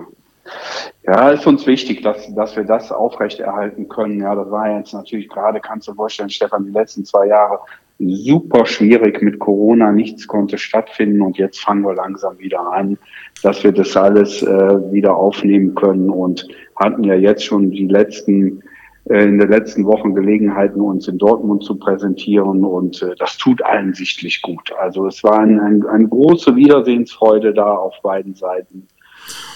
Ja, 1.04 1.30
ist 1.30 1.48
uns 1.48 1.66
wichtig, 1.66 2.02
dass, 2.02 2.34
dass 2.36 2.56
wir 2.56 2.64
das 2.66 2.92
aufrechterhalten 2.92 3.88
können. 3.88 4.20
Ja, 4.20 4.36
das 4.36 4.50
war 4.52 4.78
jetzt 4.78 4.94
natürlich 4.94 5.30
gerade, 5.30 5.60
kannst 5.60 5.88
du 5.88 5.94
vorstellen, 5.94 6.30
Stefan, 6.30 6.66
die 6.66 6.72
letzten 6.72 7.06
zwei 7.06 7.28
Jahre 7.28 7.60
super 8.10 8.66
schwierig 8.66 9.22
mit 9.22 9.40
Corona, 9.40 9.92
nichts 9.92 10.28
konnte 10.28 10.58
stattfinden 10.58 11.22
und 11.22 11.38
jetzt 11.38 11.60
fangen 11.60 11.84
wir 11.84 11.96
langsam 11.96 12.40
wieder 12.40 12.72
an, 12.72 12.98
dass 13.42 13.64
wir 13.64 13.72
das 13.72 13.96
alles 13.98 14.42
äh, 14.42 14.92
wieder 14.92 15.16
aufnehmen 15.16 15.76
können 15.76 16.10
und 16.10 16.48
hatten 16.76 17.04
ja 17.04 17.16
jetzt 17.16 17.44
schon 17.44 17.72
die 17.72 17.88
letzten 17.88 18.64
äh, 19.10 19.24
in 19.24 19.38
den 19.38 19.50
letzten 19.50 19.86
Wochen 19.86 20.16
Gelegenheiten, 20.16 20.80
uns 20.80 21.08
in 21.08 21.18
Dortmund 21.18 21.64
zu 21.64 21.76
präsentieren 21.76 22.64
und 22.64 23.02
äh, 23.02 23.16
das 23.18 23.38
tut 23.38 23.62
allen 23.64 23.94
sichtlich 23.94 24.42
gut. 24.42 24.72
Also 24.80 25.08
es 25.08 25.24
war 25.24 25.40
ein, 25.40 25.60
ein, 25.60 25.86
eine 25.86 26.08
große 26.08 26.56
Wiedersehensfreude 26.56 27.54
da 27.54 27.76
auf 27.76 27.96
beiden 28.02 28.34
Seiten. 28.36 28.88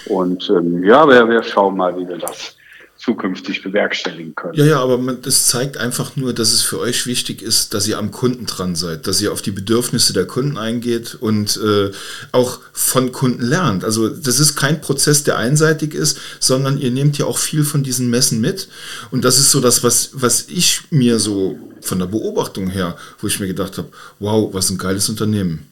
Und 0.08 0.50
ähm, 0.54 0.82
ja, 0.84 1.06
wir, 1.08 1.28
wir 1.28 1.42
schauen 1.42 1.76
mal, 1.76 1.96
wie 1.98 2.08
wir 2.08 2.18
das 2.18 2.57
zukünftig 2.98 3.62
bewerkstelligen 3.62 4.34
können. 4.34 4.54
Ja, 4.54 4.64
ja, 4.64 4.80
aber 4.80 4.98
das 5.14 5.46
zeigt 5.46 5.76
einfach 5.76 6.16
nur, 6.16 6.32
dass 6.32 6.52
es 6.52 6.62
für 6.62 6.80
euch 6.80 7.06
wichtig 7.06 7.42
ist, 7.42 7.72
dass 7.72 7.86
ihr 7.86 7.96
am 7.96 8.10
Kunden 8.10 8.46
dran 8.46 8.74
seid, 8.74 9.06
dass 9.06 9.20
ihr 9.20 9.32
auf 9.32 9.40
die 9.40 9.52
Bedürfnisse 9.52 10.12
der 10.12 10.26
Kunden 10.26 10.58
eingeht 10.58 11.14
und 11.14 11.58
äh, 11.64 11.92
auch 12.32 12.58
von 12.72 13.12
Kunden 13.12 13.42
lernt. 13.42 13.84
Also 13.84 14.08
das 14.08 14.40
ist 14.40 14.56
kein 14.56 14.80
Prozess, 14.80 15.22
der 15.22 15.38
einseitig 15.38 15.94
ist, 15.94 16.18
sondern 16.40 16.76
ihr 16.76 16.90
nehmt 16.90 17.16
ja 17.18 17.26
auch 17.26 17.38
viel 17.38 17.62
von 17.62 17.84
diesen 17.84 18.10
Messen 18.10 18.40
mit. 18.40 18.68
Und 19.12 19.24
das 19.24 19.38
ist 19.38 19.52
so 19.52 19.60
das, 19.60 19.84
was, 19.84 20.10
was 20.14 20.48
ich 20.48 20.82
mir 20.90 21.20
so 21.20 21.56
von 21.80 22.00
der 22.00 22.06
Beobachtung 22.06 22.68
her, 22.68 22.96
wo 23.20 23.28
ich 23.28 23.38
mir 23.38 23.46
gedacht 23.46 23.78
habe, 23.78 23.88
wow, 24.18 24.52
was 24.52 24.70
ein 24.70 24.78
geiles 24.78 25.08
Unternehmen. 25.08 25.68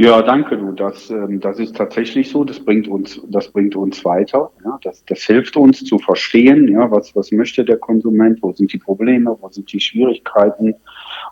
Ja, 0.00 0.22
danke 0.22 0.56
du. 0.56 0.70
Das, 0.70 1.10
ähm, 1.10 1.40
das 1.40 1.58
ist 1.58 1.76
tatsächlich 1.76 2.30
so. 2.30 2.44
Das 2.44 2.60
bringt 2.60 2.86
uns, 2.86 3.20
das 3.26 3.48
bringt 3.48 3.74
uns 3.74 4.04
weiter. 4.04 4.48
Ja, 4.64 4.78
das, 4.84 5.04
das 5.06 5.22
hilft 5.22 5.56
uns 5.56 5.84
zu 5.84 5.98
verstehen, 5.98 6.68
ja, 6.68 6.88
was, 6.88 7.16
was 7.16 7.32
möchte 7.32 7.64
der 7.64 7.78
Konsument, 7.78 8.40
wo 8.40 8.52
sind 8.52 8.72
die 8.72 8.78
Probleme, 8.78 9.36
wo 9.40 9.48
sind 9.48 9.72
die 9.72 9.80
Schwierigkeiten. 9.80 10.76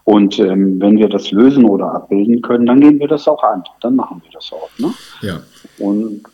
Und 0.03 0.41
ähm, 0.41 0.81
wenn 0.81 0.99
wir 0.99 1.09
das 1.09 1.31
lösen 1.31 1.65
oder 1.65 1.95
abbilden 1.95 2.43
können, 2.43 2.67
dann 2.67 2.81
gehen 2.81 2.99
wir 2.99 3.07
das 3.07 3.29
auch 3.29 3.43
an. 3.45 3.63
Dann 3.83 3.95
machen 3.95 4.21
wir 4.25 4.33
das 4.33 4.53
auch. 4.53 4.71
Ne? 4.79 4.93
Ja. 5.23 5.41
Und 5.79 6.25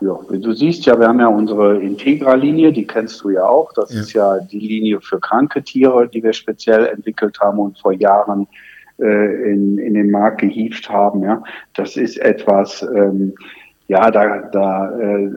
ja, 0.00 0.18
du 0.28 0.52
siehst 0.54 0.86
ja, 0.86 0.98
wir 0.98 1.06
haben 1.06 1.20
ja 1.20 1.28
unsere 1.28 1.80
Integra-Linie, 1.80 2.72
die 2.72 2.86
kennst 2.86 3.22
du 3.22 3.30
ja 3.30 3.46
auch. 3.46 3.72
Das 3.74 3.94
ja. 3.94 4.00
ist 4.00 4.12
ja 4.12 4.38
die 4.40 4.58
Linie 4.58 5.00
für 5.00 5.20
kranke 5.20 5.62
Tiere, 5.62 6.08
die 6.08 6.20
wir 6.20 6.32
speziell 6.32 6.86
entwickelt 6.86 7.38
haben 7.38 7.60
und 7.60 7.78
vor 7.78 7.92
Jahren 7.92 8.48
äh, 8.98 9.52
in, 9.52 9.78
in 9.78 9.94
den 9.94 10.10
Markt 10.10 10.40
gehievt 10.40 10.88
haben. 10.88 11.22
Ja, 11.22 11.42
das 11.74 11.96
ist 11.96 12.18
etwas, 12.18 12.86
ähm, 12.94 13.34
ja, 13.88 14.10
da, 14.10 14.48
da 14.52 14.98
äh, 14.98 15.30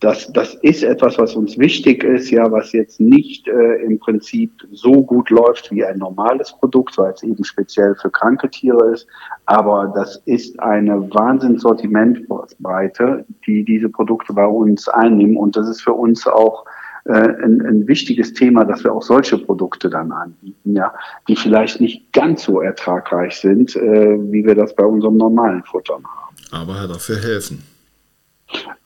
das, 0.00 0.30
das 0.32 0.54
ist 0.56 0.82
etwas, 0.82 1.16
was 1.18 1.34
uns 1.34 1.56
wichtig 1.58 2.04
ist, 2.04 2.30
ja, 2.30 2.52
was 2.52 2.72
jetzt 2.72 3.00
nicht 3.00 3.48
äh, 3.48 3.76
im 3.82 3.98
Prinzip 3.98 4.52
so 4.70 5.02
gut 5.02 5.30
läuft 5.30 5.72
wie 5.72 5.82
ein 5.84 5.96
normales 5.98 6.52
Produkt, 6.52 6.98
weil 6.98 7.12
es 7.12 7.22
eben 7.22 7.42
speziell 7.44 7.94
für 7.94 8.10
kranke 8.10 8.50
Tiere 8.50 8.92
ist. 8.92 9.06
Aber 9.46 9.90
das 9.94 10.20
ist 10.26 10.60
eine 10.60 11.08
Wahnsinnssortimentbreite, 11.14 13.24
die 13.46 13.64
diese 13.64 13.88
Produkte 13.88 14.34
bei 14.34 14.46
uns 14.46 14.86
einnehmen. 14.88 15.38
Und 15.38 15.56
das 15.56 15.66
ist 15.66 15.80
für 15.80 15.94
uns 15.94 16.26
auch 16.26 16.66
äh, 17.08 17.12
ein, 17.12 17.60
ein 17.62 17.86
wichtiges 17.86 18.32
Thema, 18.32 18.64
dass 18.64 18.82
wir 18.84 18.92
auch 18.92 19.02
solche 19.02 19.38
Produkte 19.38 19.88
dann 19.88 20.10
anbieten, 20.12 20.74
ja, 20.74 20.92
die 21.28 21.36
vielleicht 21.36 21.80
nicht 21.80 22.12
ganz 22.12 22.44
so 22.44 22.60
ertragreich 22.60 23.36
sind, 23.36 23.76
äh, 23.76 24.18
wie 24.32 24.44
wir 24.44 24.54
das 24.54 24.74
bei 24.74 24.84
unserem 24.84 25.16
normalen 25.16 25.62
Futtern 25.64 26.02
haben. 26.04 26.36
Aber 26.50 26.86
dafür 26.86 27.18
helfen. 27.18 27.62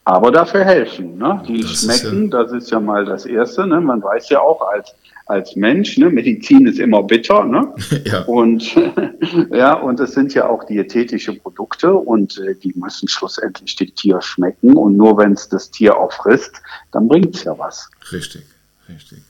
Aber 0.05 0.31
dafür 0.31 0.65
helfen. 0.65 1.19
Ne? 1.19 1.43
Die 1.47 1.61
das 1.61 1.83
schmecken, 1.83 2.31
ja 2.31 2.43
das 2.43 2.53
ist 2.53 2.71
ja 2.71 2.81
mal 2.81 3.05
das 3.05 3.27
Erste. 3.27 3.67
Ne? 3.67 3.81
Man 3.81 4.03
weiß 4.03 4.29
ja 4.31 4.41
auch 4.41 4.61
als 4.73 4.95
als 5.31 5.57
Mensch. 5.57 5.97
Ne? 5.97 6.11
Medizin 6.11 6.67
ist 6.67 6.79
immer 6.79 7.03
bitter. 7.03 7.45
Ne? 7.45 7.73
ja. 8.05 8.23
Und, 8.23 8.75
ja, 9.51 9.75
und 9.75 10.01
es 10.01 10.13
sind 10.13 10.35
ja 10.35 10.49
auch 10.49 10.65
diätetische 10.65 11.35
Produkte 11.35 11.95
und 11.95 12.39
äh, 12.39 12.55
die 12.55 12.75
müssen 12.77 13.09
schlussendlich 13.09 13.77
dem 13.77 13.95
Tier 13.95 14.21
schmecken. 14.21 14.75
Und 14.75 14.97
nur 14.97 15.17
wenn 15.17 15.33
es 15.33 15.49
das 15.49 15.71
Tier 15.71 15.97
auch 15.97 16.13
frisst, 16.13 16.61
dann 16.93 17.09
bringt 17.09 17.35
es 17.35 17.45
ja 17.45 17.57
was. 17.59 17.89
Richtig, 18.13 18.43
richtig. 18.89 19.21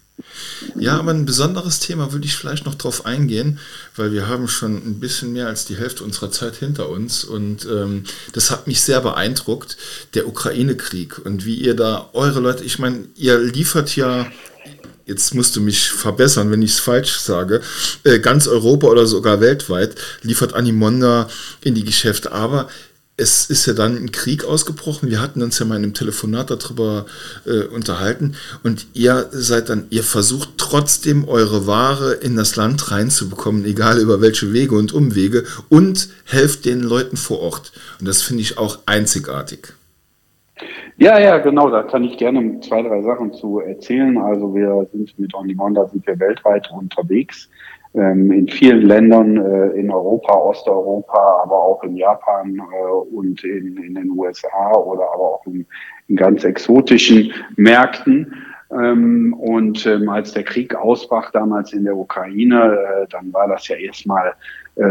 Ja, 0.76 0.98
aber 0.98 1.12
ein 1.12 1.24
besonderes 1.24 1.80
Thema 1.80 2.12
würde 2.12 2.26
ich 2.26 2.36
vielleicht 2.36 2.66
noch 2.66 2.74
drauf 2.74 3.06
eingehen, 3.06 3.58
weil 3.96 4.12
wir 4.12 4.28
haben 4.28 4.48
schon 4.48 4.76
ein 4.76 5.00
bisschen 5.00 5.32
mehr 5.32 5.46
als 5.46 5.64
die 5.64 5.76
Hälfte 5.76 6.04
unserer 6.04 6.30
Zeit 6.30 6.56
hinter 6.56 6.90
uns 6.90 7.24
und 7.24 7.66
ähm, 7.66 8.04
das 8.34 8.50
hat 8.50 8.66
mich 8.66 8.82
sehr 8.82 9.00
beeindruckt, 9.00 9.76
der 10.14 10.28
Ukraine-Krieg 10.28 11.18
und 11.24 11.46
wie 11.46 11.54
ihr 11.54 11.74
da 11.74 12.10
eure 12.12 12.40
Leute, 12.40 12.64
ich 12.64 12.78
meine, 12.78 13.06
ihr 13.16 13.38
liefert 13.38 13.96
ja 13.96 14.26
jetzt 15.10 15.34
musst 15.34 15.56
du 15.56 15.60
mich 15.60 15.90
verbessern, 15.90 16.50
wenn 16.50 16.62
ich 16.62 16.72
es 16.72 16.80
falsch 16.80 17.18
sage, 17.18 17.60
äh, 18.04 18.20
ganz 18.20 18.46
Europa 18.46 18.86
oder 18.86 19.06
sogar 19.06 19.40
weltweit 19.40 19.96
liefert 20.22 20.54
Animonda 20.54 21.28
in 21.62 21.74
die 21.74 21.84
Geschäfte. 21.84 22.32
Aber 22.32 22.68
es 23.16 23.50
ist 23.50 23.66
ja 23.66 23.74
dann 23.74 23.96
ein 23.96 24.12
Krieg 24.12 24.44
ausgebrochen. 24.44 25.10
Wir 25.10 25.20
hatten 25.20 25.42
uns 25.42 25.58
ja 25.58 25.66
mal 25.66 25.76
in 25.76 25.82
einem 25.82 25.94
Telefonat 25.94 26.50
darüber 26.50 27.04
äh, 27.44 27.64
unterhalten. 27.64 28.34
Und 28.62 28.86
ihr 28.94 29.28
seid 29.32 29.68
dann, 29.68 29.86
ihr 29.90 30.04
versucht 30.04 30.50
trotzdem 30.56 31.28
eure 31.28 31.66
Ware 31.66 32.12
in 32.14 32.36
das 32.36 32.56
Land 32.56 32.90
reinzubekommen, 32.90 33.66
egal 33.66 33.98
über 33.98 34.22
welche 34.22 34.54
Wege 34.54 34.76
und 34.76 34.92
Umwege, 34.92 35.44
und 35.68 36.08
helft 36.24 36.64
den 36.64 36.80
Leuten 36.80 37.18
vor 37.18 37.40
Ort. 37.40 37.72
Und 37.98 38.06
das 38.08 38.22
finde 38.22 38.42
ich 38.42 38.56
auch 38.56 38.78
einzigartig. 38.86 39.74
Ja, 40.96 41.18
ja, 41.18 41.38
genau, 41.38 41.70
da 41.70 41.82
kann 41.82 42.04
ich 42.04 42.16
gerne 42.18 42.60
zwei, 42.60 42.82
drei 42.82 43.02
Sachen 43.02 43.32
zu 43.32 43.60
erzählen. 43.60 44.18
Also 44.18 44.54
wir 44.54 44.86
sind 44.92 45.18
mit 45.18 45.34
On 45.34 45.48
Demand, 45.48 45.76
da 45.76 45.86
sind 45.86 46.06
wir 46.06 46.18
weltweit 46.18 46.70
unterwegs. 46.70 47.48
Ähm, 47.92 48.30
in 48.30 48.48
vielen 48.48 48.82
Ländern 48.82 49.36
äh, 49.36 49.68
in 49.70 49.90
Europa, 49.90 50.32
Osteuropa, 50.32 51.42
aber 51.42 51.56
auch 51.56 51.82
in 51.82 51.96
Japan 51.96 52.58
äh, 52.58 52.92
und 53.16 53.42
in, 53.42 53.82
in 53.82 53.94
den 53.96 54.10
USA 54.10 54.72
oder 54.74 55.12
aber 55.12 55.34
auch 55.34 55.46
in, 55.46 55.66
in 56.06 56.14
ganz 56.14 56.44
exotischen 56.44 57.32
Märkten. 57.56 58.32
Ähm, 58.70 59.34
und 59.34 59.84
ähm, 59.86 60.08
als 60.08 60.32
der 60.32 60.44
Krieg 60.44 60.76
ausbrach 60.76 61.32
damals 61.32 61.72
in 61.72 61.82
der 61.82 61.96
Ukraine, 61.96 62.78
äh, 63.02 63.06
dann 63.10 63.32
war 63.32 63.48
das 63.48 63.66
ja 63.66 63.74
erstmal 63.74 64.34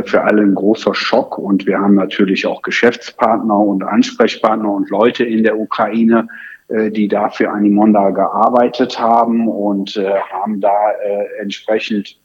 für 0.03 0.24
alle 0.24 0.43
ein 0.43 0.55
großer 0.55 0.93
Schock. 0.93 1.38
Und 1.38 1.65
wir 1.65 1.79
haben 1.79 1.95
natürlich 1.95 2.45
auch 2.45 2.62
Geschäftspartner 2.62 3.57
und 3.57 3.83
Ansprechpartner 3.83 4.71
und 4.71 4.89
Leute 4.89 5.24
in 5.24 5.43
der 5.43 5.57
Ukraine, 5.57 6.27
äh, 6.69 6.91
die 6.91 7.07
da 7.07 7.29
für 7.29 7.50
Animonda 7.50 8.12
gearbeitet 8.12 9.00
haben 9.00 9.48
und 9.48 9.98
äh, 9.98 10.19
haben 10.31 10.62
da 10.62 10.91
entsprechend 11.39 12.19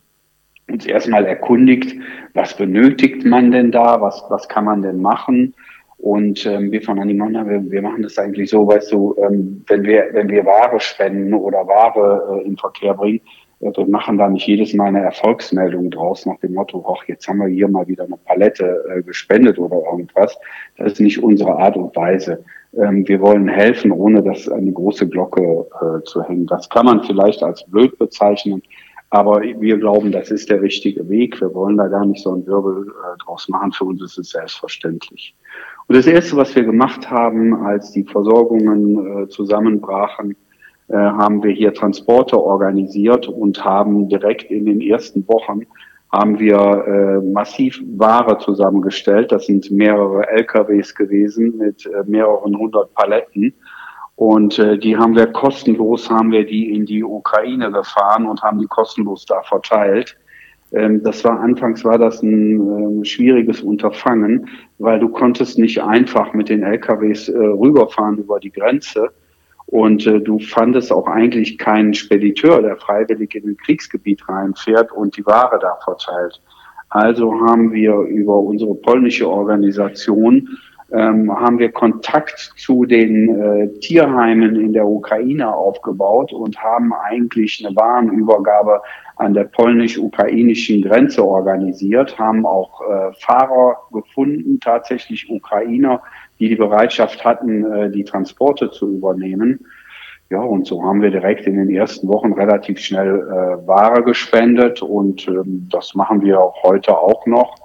uns 0.70 0.86
erstmal 0.86 1.24
erkundigt, 1.24 1.94
was 2.34 2.56
benötigt 2.56 3.24
man 3.24 3.50
denn 3.50 3.70
da, 3.70 4.00
was, 4.00 4.24
was 4.28 4.48
kann 4.48 4.64
man 4.64 4.82
denn 4.82 5.00
machen. 5.00 5.54
Und 5.98 6.44
ähm, 6.44 6.70
wir 6.70 6.82
von 6.82 6.98
Animonda, 6.98 7.48
wir, 7.48 7.70
wir 7.70 7.80
machen 7.80 8.02
das 8.02 8.18
eigentlich 8.18 8.50
so, 8.50 8.66
weißt 8.66 8.92
du, 8.92 9.14
ähm, 9.18 9.64
wenn 9.68 9.84
wir 9.84 10.08
wenn 10.12 10.28
wir 10.28 10.44
Ware 10.44 10.78
spenden 10.80 11.32
oder 11.32 11.66
Ware 11.66 12.42
äh, 12.42 12.46
in 12.46 12.58
Verkehr 12.58 12.92
bringen, 12.94 13.20
wir 13.64 13.86
machen 13.86 14.18
da 14.18 14.28
nicht 14.28 14.46
jedes 14.46 14.74
Mal 14.74 14.88
eine 14.88 15.00
Erfolgsmeldung 15.00 15.90
draus 15.90 16.26
nach 16.26 16.38
dem 16.40 16.54
Motto, 16.54 16.84
ach, 16.86 17.04
jetzt 17.08 17.26
haben 17.26 17.38
wir 17.38 17.48
hier 17.48 17.68
mal 17.68 17.86
wieder 17.88 18.04
eine 18.04 18.18
Palette 18.18 18.84
äh, 18.90 19.02
gespendet 19.02 19.58
oder 19.58 19.76
irgendwas. 19.90 20.38
Das 20.76 20.92
ist 20.92 21.00
nicht 21.00 21.22
unsere 21.22 21.56
Art 21.56 21.76
und 21.76 21.94
Weise. 21.96 22.44
Ähm, 22.76 23.06
wir 23.08 23.20
wollen 23.20 23.48
helfen, 23.48 23.90
ohne 23.90 24.22
das 24.22 24.48
eine 24.48 24.72
große 24.72 25.08
Glocke 25.08 25.66
äh, 25.80 26.02
zu 26.04 26.22
hängen. 26.22 26.46
Das 26.46 26.68
kann 26.68 26.86
man 26.86 27.02
vielleicht 27.04 27.42
als 27.42 27.64
blöd 27.64 27.98
bezeichnen, 27.98 28.62
aber 29.10 29.42
wir 29.42 29.78
glauben, 29.78 30.10
das 30.10 30.30
ist 30.30 30.50
der 30.50 30.60
richtige 30.60 31.08
Weg. 31.08 31.40
Wir 31.40 31.54
wollen 31.54 31.76
da 31.76 31.86
gar 31.86 32.04
nicht 32.04 32.22
so 32.22 32.32
einen 32.32 32.46
Wirbel 32.46 32.88
äh, 32.88 33.18
draus 33.24 33.48
machen. 33.48 33.72
Für 33.72 33.84
uns 33.84 34.02
ist 34.02 34.18
es 34.18 34.30
selbstverständlich. 34.30 35.34
Und 35.86 35.96
das 35.96 36.06
Erste, 36.06 36.36
was 36.36 36.54
wir 36.56 36.64
gemacht 36.64 37.10
haben, 37.10 37.54
als 37.64 37.92
die 37.92 38.04
Versorgungen 38.04 39.22
äh, 39.22 39.28
zusammenbrachen, 39.28 40.36
haben 40.88 41.42
wir 41.42 41.50
hier 41.50 41.72
Transporte 41.72 42.38
organisiert 42.38 43.26
und 43.26 43.64
haben 43.64 44.08
direkt 44.08 44.50
in 44.50 44.66
den 44.66 44.82
ersten 44.82 45.26
Wochen 45.26 45.62
haben 46.14 46.38
wir 46.38 46.56
äh, 46.56 47.26
massiv 47.26 47.82
Ware 47.96 48.38
zusammengestellt. 48.38 49.32
Das 49.32 49.46
sind 49.46 49.70
mehrere 49.70 50.28
LKWs 50.28 50.94
gewesen 50.94 51.58
mit 51.58 51.86
äh, 51.86 52.04
mehreren 52.06 52.56
hundert 52.56 52.94
Paletten. 52.94 53.52
Und 54.16 54.58
äh, 54.60 54.78
die 54.78 54.96
haben 54.96 55.16
wir 55.16 55.26
kostenlos, 55.26 56.08
haben 56.08 56.30
wir 56.30 56.46
die 56.46 56.72
in 56.72 56.86
die 56.86 57.02
Ukraine 57.02 57.72
gefahren 57.72 58.26
und 58.26 58.42
haben 58.42 58.60
die 58.60 58.68
kostenlos 58.68 59.26
da 59.26 59.42
verteilt. 59.42 60.16
Ähm, 60.72 61.02
das 61.02 61.24
war 61.24 61.40
anfangs 61.40 61.84
war 61.84 61.98
das 61.98 62.22
ein 62.22 63.02
äh, 63.02 63.04
schwieriges 63.04 63.60
Unterfangen, 63.60 64.48
weil 64.78 65.00
du 65.00 65.08
konntest 65.08 65.58
nicht 65.58 65.82
einfach 65.82 66.32
mit 66.32 66.48
den 66.48 66.62
LKWs 66.62 67.28
äh, 67.28 67.36
rüberfahren 67.36 68.18
über 68.18 68.38
die 68.38 68.52
Grenze 68.52 69.10
und 69.66 70.06
äh, 70.06 70.20
du 70.20 70.38
fandest 70.38 70.92
auch 70.92 71.06
eigentlich 71.06 71.58
keinen 71.58 71.94
Spediteur, 71.94 72.62
der 72.62 72.76
freiwillig 72.76 73.34
in 73.34 73.50
ein 73.50 73.56
Kriegsgebiet 73.56 74.28
reinfährt 74.28 74.92
und 74.92 75.16
die 75.16 75.26
Ware 75.26 75.58
da 75.60 75.78
verteilt. 75.84 76.40
Also 76.90 77.34
haben 77.40 77.72
wir 77.72 77.94
über 77.94 78.38
unsere 78.38 78.74
polnische 78.74 79.28
Organisation 79.28 80.48
ähm, 80.92 81.34
haben 81.34 81.58
wir 81.58 81.72
Kontakt 81.72 82.52
zu 82.56 82.84
den 82.84 83.40
äh, 83.40 83.68
Tierheimen 83.80 84.54
in 84.56 84.72
der 84.72 84.86
Ukraine 84.86 85.52
aufgebaut 85.52 86.32
und 86.32 86.56
haben 86.62 86.92
eigentlich 86.92 87.64
eine 87.64 87.74
Warenübergabe 87.74 88.80
an 89.16 89.34
der 89.34 89.44
polnisch-ukrainischen 89.44 90.82
Grenze 90.82 91.24
organisiert, 91.24 92.18
haben 92.18 92.46
auch 92.46 92.80
äh, 92.82 93.12
Fahrer 93.18 93.78
gefunden, 93.92 94.60
tatsächlich 94.60 95.28
Ukrainer, 95.30 96.00
die 96.38 96.48
die 96.48 96.56
Bereitschaft 96.56 97.24
hatten, 97.24 97.64
äh, 97.72 97.90
die 97.90 98.04
Transporte 98.04 98.70
zu 98.70 98.88
übernehmen. 98.88 99.66
Ja, 100.30 100.40
und 100.40 100.66
so 100.66 100.82
haben 100.82 101.02
wir 101.02 101.10
direkt 101.10 101.46
in 101.46 101.56
den 101.56 101.70
ersten 101.70 102.08
Wochen 102.08 102.32
relativ 102.32 102.78
schnell 102.78 103.20
äh, 103.20 103.66
Ware 103.66 104.02
gespendet 104.02 104.82
und 104.82 105.28
ähm, 105.28 105.68
das 105.70 105.94
machen 105.94 106.22
wir 106.22 106.40
auch 106.40 106.62
heute 106.62 106.96
auch 106.96 107.26
noch. 107.26 107.56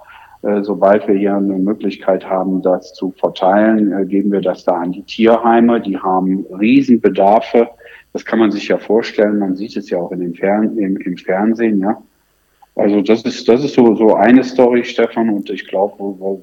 Äh, 0.42 0.62
sobald 0.62 1.06
wir 1.06 1.14
hier 1.16 1.36
eine 1.36 1.58
Möglichkeit 1.58 2.28
haben, 2.28 2.62
das 2.62 2.94
zu 2.94 3.12
verteilen, 3.12 3.92
äh, 3.92 4.06
geben 4.06 4.32
wir 4.32 4.40
das 4.40 4.64
da 4.64 4.72
an 4.72 4.92
die 4.92 5.02
Tierheime. 5.02 5.80
Die 5.80 5.98
haben 5.98 6.46
Riesenbedarfe. 6.58 7.68
Das 8.12 8.24
kann 8.24 8.38
man 8.38 8.50
sich 8.50 8.68
ja 8.68 8.78
vorstellen. 8.78 9.38
Man 9.38 9.56
sieht 9.56 9.76
es 9.76 9.90
ja 9.90 9.98
auch 9.98 10.12
in 10.12 10.20
den 10.20 10.34
Fern 10.34 10.78
im, 10.78 10.96
im 10.96 11.16
Fernsehen, 11.16 11.80
ja. 11.80 12.00
Also 12.76 13.00
das 13.00 13.22
ist, 13.22 13.48
das 13.48 13.64
ist 13.64 13.74
so, 13.74 13.94
so 13.96 14.14
eine 14.14 14.44
Story, 14.44 14.84
Stefan. 14.84 15.28
Und 15.28 15.50
ich 15.50 15.66
glaube, 15.66 15.94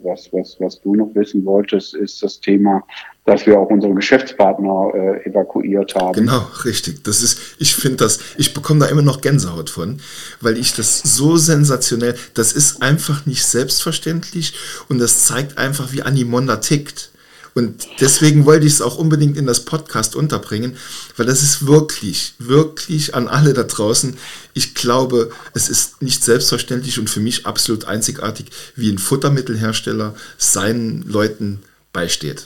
was, 0.04 0.30
was, 0.32 0.58
was 0.60 0.80
du 0.82 0.96
noch 0.96 1.14
wissen 1.16 1.44
wolltest, 1.46 1.96
ist 1.96 2.22
das 2.22 2.40
Thema, 2.40 2.84
dass 3.26 3.46
wir 3.46 3.60
auch 3.60 3.70
unsere 3.70 3.94
Geschäftspartner 3.94 4.92
äh, 4.94 5.30
evakuiert 5.30 5.96
haben. 5.96 6.14
Genau, 6.14 6.46
richtig. 6.66 7.04
Das 7.04 7.24
ist, 7.24 7.56
ich 7.60 7.76
finde 7.76 7.98
das, 7.98 8.20
ich 8.38 8.54
bekomme 8.54 8.82
da 8.82 8.88
immer 8.88 9.02
noch 9.02 9.22
Gänsehaut 9.22 9.70
von, 9.70 10.00
weil 10.42 10.58
ich 10.58 10.74
das 10.74 11.00
so 11.00 11.38
sensationell, 11.38 12.16
das 12.34 12.54
ist 12.54 12.82
einfach 12.82 13.26
nicht 13.26 13.46
selbstverständlich 13.46 14.54
und 14.90 15.00
das 15.00 15.26
zeigt 15.26 15.58
einfach, 15.58 15.92
wie 15.94 16.04
Animonda 16.04 16.58
tickt. 16.58 17.12
Und 17.58 17.88
deswegen 18.00 18.46
wollte 18.46 18.68
ich 18.68 18.74
es 18.74 18.84
auch 18.84 19.00
unbedingt 19.00 19.36
in 19.36 19.48
das 19.48 19.66
Podcast 19.66 20.16
unterbringen, 20.16 20.78
weil 21.18 21.26
das 21.26 21.42
ist 21.42 21.66
wirklich, 21.66 22.36
wirklich 22.38 23.16
an 23.16 23.28
alle 23.28 23.56
da 23.56 23.64
draußen. 23.64 24.16
Ich 24.54 24.76
glaube, 24.76 25.32
es 25.56 25.68
ist 25.68 26.00
nicht 26.04 26.24
selbstverständlich 26.24 27.00
und 27.00 27.10
für 27.10 27.20
mich 27.20 27.48
absolut 27.48 27.86
einzigartig, 27.86 28.52
wie 28.76 28.92
ein 28.92 29.00
Futtermittelhersteller 29.00 30.14
seinen 30.38 31.04
Leuten 31.10 31.64
beisteht. 31.94 32.46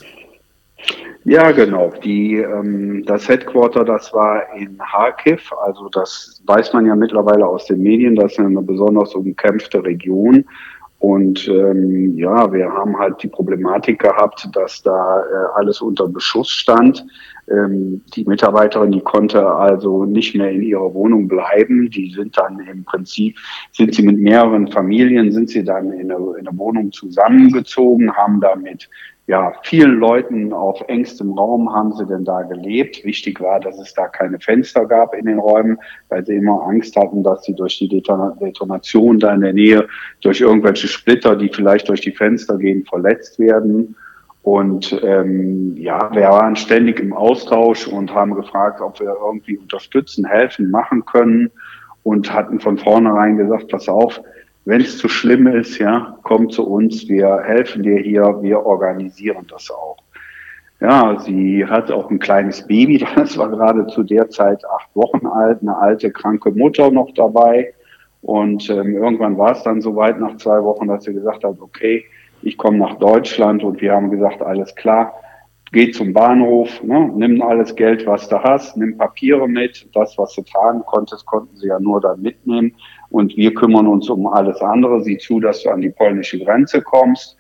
Ja, 1.26 1.52
genau. 1.52 1.92
Die, 2.06 2.38
ähm, 2.38 3.04
das 3.06 3.28
Headquarter, 3.28 3.84
das 3.84 4.14
war 4.14 4.56
in 4.56 4.78
Kharkiv. 4.78 5.52
Also 5.62 5.90
das 5.90 6.42
weiß 6.46 6.72
man 6.72 6.86
ja 6.86 6.96
mittlerweile 6.96 7.46
aus 7.46 7.66
den 7.66 7.84
Medien. 7.84 8.16
Das 8.16 8.32
ist 8.32 8.40
eine 8.40 8.62
besonders 8.62 9.14
umkämpfte 9.14 9.84
Region. 9.84 10.46
Und 11.02 11.48
ähm, 11.48 12.16
ja, 12.16 12.54
wir 12.54 12.72
haben 12.72 12.96
halt 12.96 13.24
die 13.24 13.28
Problematik 13.28 14.00
gehabt, 14.00 14.48
dass 14.54 14.84
da 14.84 15.22
äh, 15.22 15.24
alles 15.56 15.82
unter 15.82 16.08
Beschuss 16.08 16.48
stand. 16.48 17.04
Ähm, 17.50 18.02
die 18.16 18.24
Mitarbeiterin, 18.24 18.92
die 18.92 19.02
konnte 19.02 19.44
also 19.44 20.06
nicht 20.06 20.36
mehr 20.36 20.52
in 20.52 20.62
ihrer 20.62 20.94
Wohnung 20.94 21.28
bleiben. 21.28 21.90
Die 21.90 22.12
sind 22.12 22.38
dann 22.38 22.60
im 22.60 22.84
Prinzip, 22.84 23.36
sind 23.72 23.96
sie 23.96 24.04
mit 24.04 24.20
mehreren 24.20 24.68
Familien, 24.68 25.32
sind 25.32 25.50
sie 25.50 25.64
dann 25.64 25.92
in 25.92 26.12
eine 26.12 26.58
Wohnung 26.58 26.92
zusammengezogen, 26.92 28.16
haben 28.16 28.40
da 28.40 28.56
mit 28.56 28.88
ja, 29.28 29.54
vielen 29.64 30.00
Leuten 30.00 30.52
auf 30.52 30.84
engstem 30.88 31.32
Raum 31.34 31.74
haben 31.74 31.94
sie 31.94 32.06
denn 32.06 32.26
da 32.26 32.42
gelebt. 32.42 33.06
Wichtig 33.06 33.40
war, 33.40 33.60
dass 33.60 33.80
es 33.80 33.94
da 33.94 34.08
keine 34.08 34.40
Fenster 34.40 34.86
gab 34.86 35.14
in 35.14 35.26
den 35.26 35.40
Räumen, 35.40 35.78
weil 36.10 36.26
sie 36.26 36.36
immer 36.36 36.64
Angst 36.64 36.96
hatten, 36.96 37.24
dass 37.24 37.44
sie 37.44 37.56
durch 37.56 37.78
die 37.78 37.88
Detonation 37.88 39.20
da 39.20 39.34
in 39.34 39.42
der 39.42 39.54
Nähe 39.54 39.88
durch 40.22 40.42
irgendwelche 40.42 40.88
Splitter, 40.88 41.36
die 41.36 41.50
vielleicht 41.50 41.88
durch 41.88 42.02
die 42.02 42.12
Fenster 42.12 42.58
gehen, 42.58 42.84
verletzt 42.86 43.40
werden. 43.40 43.96
Und 44.44 45.00
ähm, 45.04 45.78
ja, 45.78 46.10
wir 46.14 46.30
waren 46.30 46.56
ständig 46.56 47.00
im 47.00 47.14
Austausch 47.14 47.88
und 47.88 48.14
haben 48.14 48.34
gefragt, 48.34 48.82
ob 48.82 49.00
wir 49.00 49.16
irgendwie 49.24 49.58
unterstützen, 49.58 50.26
helfen, 50.26 50.72
machen 50.72 51.06
können 51.06 51.52
und 52.04 52.34
hatten 52.34 52.60
von 52.60 52.80
vornherein 52.80 53.38
gesagt, 53.38 53.68
pass 53.70 53.88
auf, 53.88 54.20
wenn 54.66 54.82
es 54.82 54.98
zu 54.98 55.10
schlimm 55.10 55.48
ist, 55.48 55.80
ja, 55.80 56.18
komm 56.24 56.50
zu 56.50 56.68
uns, 56.68 57.08
wir 57.08 57.42
helfen 57.44 57.84
dir 57.84 57.98
hier, 57.98 58.40
wir 58.42 58.66
organisieren 58.66 59.48
das 59.50 59.72
auch. 59.72 59.98
Ja, 60.80 61.20
sie 61.20 61.66
hat 61.66 61.92
auch 61.92 62.10
ein 62.10 62.20
kleines 62.20 62.66
Baby, 62.66 63.06
das 63.16 63.38
war 63.38 63.50
gerade 63.50 63.88
zu 63.88 64.04
der 64.04 64.30
Zeit 64.30 64.64
acht 64.66 64.90
Wochen 64.96 65.26
alt, 65.28 65.62
eine 65.62 65.78
alte, 65.78 66.12
kranke 66.12 66.52
Mutter 66.52 66.92
noch 66.92 67.12
dabei. 67.14 67.74
Und 68.22 68.70
ähm, 68.70 68.96
irgendwann 68.96 69.38
war 69.38 69.52
es 69.52 69.64
dann 69.64 69.82
soweit 69.82 70.20
nach 70.20 70.38
zwei 70.38 70.64
Wochen, 70.64 70.88
dass 70.88 71.06
sie 71.06 71.14
gesagt 71.14 71.44
hat, 71.44 71.60
okay, 71.60 72.06
ich 72.44 72.58
komme 72.58 72.78
nach 72.78 72.96
Deutschland 72.96 73.64
und 73.64 73.82
wir 73.82 73.94
haben 73.94 74.12
gesagt, 74.12 74.42
alles 74.42 74.76
klar, 74.76 75.14
geh 75.72 75.92
zum 75.92 76.14
Bahnhof, 76.14 76.84
ne, 76.84 77.12
nimm 77.16 77.42
alles 77.42 77.76
Geld, 77.76 78.06
was 78.06 78.28
du 78.30 78.42
hast, 78.44 78.78
nimm 78.78 78.98
Papiere 78.98 79.48
mit, 79.48 79.88
das, 79.96 80.18
was 80.18 80.36
du 80.36 80.44
tragen 80.44 80.84
konntest, 80.86 81.26
konnten 81.26 81.56
sie 81.56 81.68
ja 81.68 81.80
nur 81.80 82.02
dann 82.02 82.22
mitnehmen 82.22 82.76
und 83.12 83.36
wir 83.38 83.54
kümmern 83.54 83.88
uns 83.88 84.10
um 84.10 84.26
alles 84.28 84.60
andere. 84.62 85.04
Sieh 85.04 85.18
zu, 85.18 85.40
dass 85.40 85.64
du 85.64 85.70
an 85.70 85.82
die 85.82 85.90
polnische 85.90 86.40
Grenze 86.40 86.82
kommst. 86.82 87.38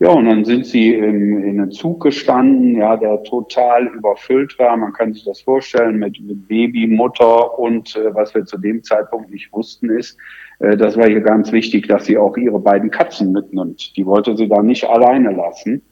Ja, 0.00 0.10
und 0.10 0.26
dann 0.26 0.44
sind 0.44 0.66
sie 0.66 0.92
in, 0.92 1.44
in 1.44 1.60
einem 1.60 1.70
Zug 1.70 2.02
gestanden, 2.02 2.76
ja, 2.76 2.96
der 2.96 3.22
total 3.22 3.86
überfüllt 3.86 4.58
war. 4.58 4.76
Man 4.76 4.92
kann 4.92 5.14
sich 5.14 5.24
das 5.24 5.40
vorstellen 5.40 5.98
mit, 5.98 6.20
mit 6.20 6.48
Baby, 6.48 6.88
Mutter 6.88 7.58
und 7.58 7.94
äh, 7.94 8.12
was 8.12 8.34
wir 8.34 8.44
zu 8.44 8.58
dem 8.58 8.82
Zeitpunkt 8.82 9.30
nicht 9.30 9.52
wussten 9.52 9.90
ist, 9.90 10.18
äh, 10.58 10.76
das 10.76 10.96
war 10.96 11.06
hier 11.06 11.20
ganz 11.20 11.52
wichtig, 11.52 11.86
dass 11.86 12.06
sie 12.06 12.18
auch 12.18 12.36
ihre 12.36 12.58
beiden 12.58 12.90
Katzen 12.90 13.30
mitnimmt. 13.30 13.96
Die 13.96 14.04
wollte 14.04 14.36
sie 14.36 14.48
da 14.48 14.62
nicht 14.62 14.84
alleine 14.84 15.30
lassen. 15.30 15.82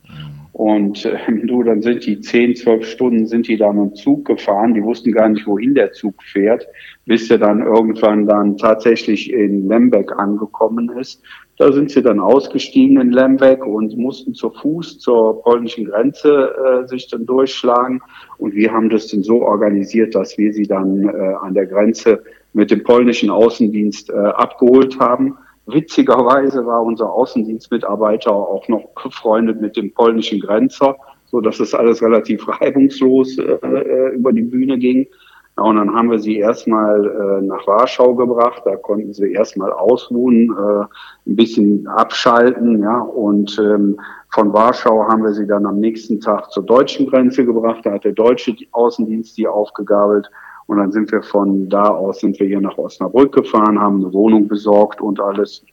Und 0.62 1.04
äh, 1.06 1.18
du, 1.42 1.64
dann 1.64 1.82
sind 1.82 2.06
die 2.06 2.20
zehn, 2.20 2.54
zwölf 2.54 2.86
Stunden 2.86 3.26
sind 3.26 3.48
die 3.48 3.56
dann 3.56 3.78
im 3.78 3.96
Zug 3.96 4.26
gefahren. 4.26 4.74
Die 4.74 4.82
wussten 4.84 5.10
gar 5.10 5.28
nicht, 5.28 5.44
wohin 5.44 5.74
der 5.74 5.90
Zug 5.90 6.22
fährt, 6.22 6.68
bis 7.04 7.28
er 7.32 7.38
dann 7.38 7.62
irgendwann 7.62 8.28
dann 8.28 8.56
tatsächlich 8.56 9.32
in 9.32 9.66
Lembeck 9.66 10.12
angekommen 10.12 10.88
ist. 11.00 11.20
Da 11.58 11.72
sind 11.72 11.90
sie 11.90 12.00
dann 12.00 12.20
ausgestiegen 12.20 13.00
in 13.00 13.10
Lembeck 13.10 13.66
und 13.66 13.96
mussten 13.98 14.34
zu 14.34 14.50
Fuß 14.50 15.00
zur 15.00 15.42
polnischen 15.42 15.86
Grenze 15.86 16.54
äh, 16.54 16.86
sich 16.86 17.08
dann 17.08 17.26
durchschlagen. 17.26 18.00
Und 18.38 18.54
wir 18.54 18.72
haben 18.72 18.88
das 18.88 19.08
dann 19.08 19.24
so 19.24 19.42
organisiert, 19.42 20.14
dass 20.14 20.38
wir 20.38 20.52
sie 20.52 20.68
dann 20.68 21.08
äh, 21.08 21.34
an 21.40 21.54
der 21.54 21.66
Grenze 21.66 22.22
mit 22.52 22.70
dem 22.70 22.84
polnischen 22.84 23.30
Außendienst 23.30 24.10
äh, 24.10 24.12
abgeholt 24.12 24.96
haben 25.00 25.36
Witzigerweise 25.66 26.66
war 26.66 26.82
unser 26.82 27.12
Außendienstmitarbeiter 27.12 28.32
auch 28.32 28.66
noch 28.68 28.88
befreundet 29.00 29.60
mit 29.60 29.76
dem 29.76 29.92
polnischen 29.94 30.40
Grenzer, 30.40 30.96
so 31.26 31.40
dass 31.40 31.60
es 31.60 31.74
alles 31.74 32.02
relativ 32.02 32.46
reibungslos 32.48 33.38
äh, 33.38 33.42
äh, 33.42 34.14
über 34.14 34.32
die 34.32 34.42
Bühne 34.42 34.78
ging. 34.78 35.06
Ja, 35.56 35.64
und 35.64 35.76
dann 35.76 35.94
haben 35.94 36.10
wir 36.10 36.18
sie 36.18 36.38
erstmal 36.38 37.06
äh, 37.06 37.44
nach 37.44 37.66
Warschau 37.66 38.14
gebracht. 38.14 38.62
Da 38.64 38.76
konnten 38.76 39.12
sie 39.12 39.32
erstmal 39.32 39.70
ausruhen, 39.70 40.50
äh, 40.50 40.84
ein 41.30 41.36
bisschen 41.36 41.86
abschalten, 41.86 42.82
ja. 42.82 43.00
Und 43.00 43.58
ähm, 43.58 44.00
von 44.30 44.52
Warschau 44.52 45.04
haben 45.08 45.22
wir 45.22 45.34
sie 45.34 45.46
dann 45.46 45.66
am 45.66 45.78
nächsten 45.78 46.20
Tag 46.20 46.50
zur 46.50 46.64
deutschen 46.64 47.06
Grenze 47.06 47.44
gebracht. 47.44 47.80
Da 47.84 47.92
hat 47.92 48.04
der 48.04 48.12
deutsche 48.12 48.56
Außendienst 48.72 49.36
die 49.36 49.46
aufgegabelt. 49.46 50.30
Und 50.66 50.78
dann 50.78 50.92
sind 50.92 51.10
wir 51.12 51.22
von 51.22 51.68
da 51.68 51.84
aus 51.84 52.20
sind 52.20 52.38
wir 52.40 52.46
hier 52.46 52.60
nach 52.60 52.78
Osnabrück 52.78 53.32
gefahren, 53.32 53.80
haben 53.80 54.02
eine 54.02 54.12
Wohnung 54.12 54.48
besorgt 54.48 55.00
und 55.00 55.20
alles. 55.20 55.64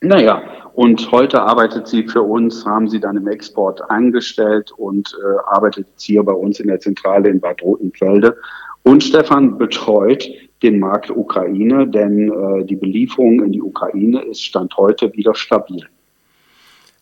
Naja, 0.00 0.42
und 0.74 1.10
heute 1.10 1.42
arbeitet 1.42 1.88
sie 1.88 2.06
für 2.06 2.22
uns, 2.22 2.64
haben 2.64 2.88
sie 2.88 3.00
dann 3.00 3.16
im 3.16 3.26
Export 3.26 3.90
eingestellt 3.90 4.70
und 4.76 5.16
äh, 5.20 5.38
arbeitet 5.48 5.88
jetzt 5.88 6.02
hier 6.04 6.22
bei 6.22 6.32
uns 6.32 6.60
in 6.60 6.68
der 6.68 6.78
Zentrale 6.78 7.28
in 7.28 7.40
Bad 7.40 7.60
Rotenfelde. 7.62 8.36
Und 8.84 9.02
Stefan 9.02 9.58
betreut 9.58 10.30
den 10.62 10.78
Markt 10.78 11.10
Ukraine, 11.10 11.88
denn 11.88 12.30
äh, 12.30 12.64
die 12.64 12.76
Belieferung 12.76 13.42
in 13.42 13.52
die 13.52 13.62
Ukraine 13.62 14.22
ist 14.22 14.44
Stand 14.44 14.76
heute 14.76 15.12
wieder 15.14 15.34
stabil. 15.34 15.84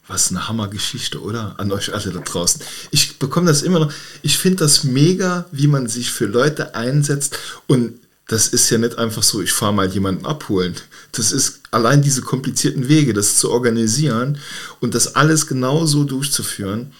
Was 0.09 0.31
eine 0.31 0.49
Hammergeschichte, 0.49 1.21
oder? 1.21 1.55
An 1.59 1.73
euch 1.73 1.93
alle 1.93 2.13
da 2.13 2.21
draußen. 2.21 2.61
Ich 2.93 3.19
bekomme 3.19 3.49
das 3.49 3.63
immer 3.63 3.81
noch. 3.81 3.93
Ich 4.23 4.39
finde 4.39 4.59
das 4.59 4.85
mega, 4.85 5.47
wie 5.51 5.67
man 5.67 5.89
sich 5.89 6.11
für 6.13 6.27
Leute 6.27 6.75
einsetzt. 6.75 7.37
Und 7.67 7.99
das 8.29 8.49
ist 8.49 8.71
ja 8.71 8.79
nicht 8.79 8.99
einfach 8.99 9.23
so, 9.23 9.43
ich 9.43 9.53
fahre 9.53 9.73
mal 9.73 9.89
jemanden 9.89 10.27
abholen. 10.27 10.75
Das 11.13 11.33
ist 11.33 11.61
allein 11.71 12.03
diese 12.03 12.23
komplizierten 12.23 12.89
Wege, 12.89 13.15
das 13.15 13.39
zu 13.39 13.51
organisieren 13.51 14.39
und 14.81 14.95
das 14.95 15.15
alles 15.17 15.47
genauso 15.47 16.05
durchzuführen. 16.05 16.93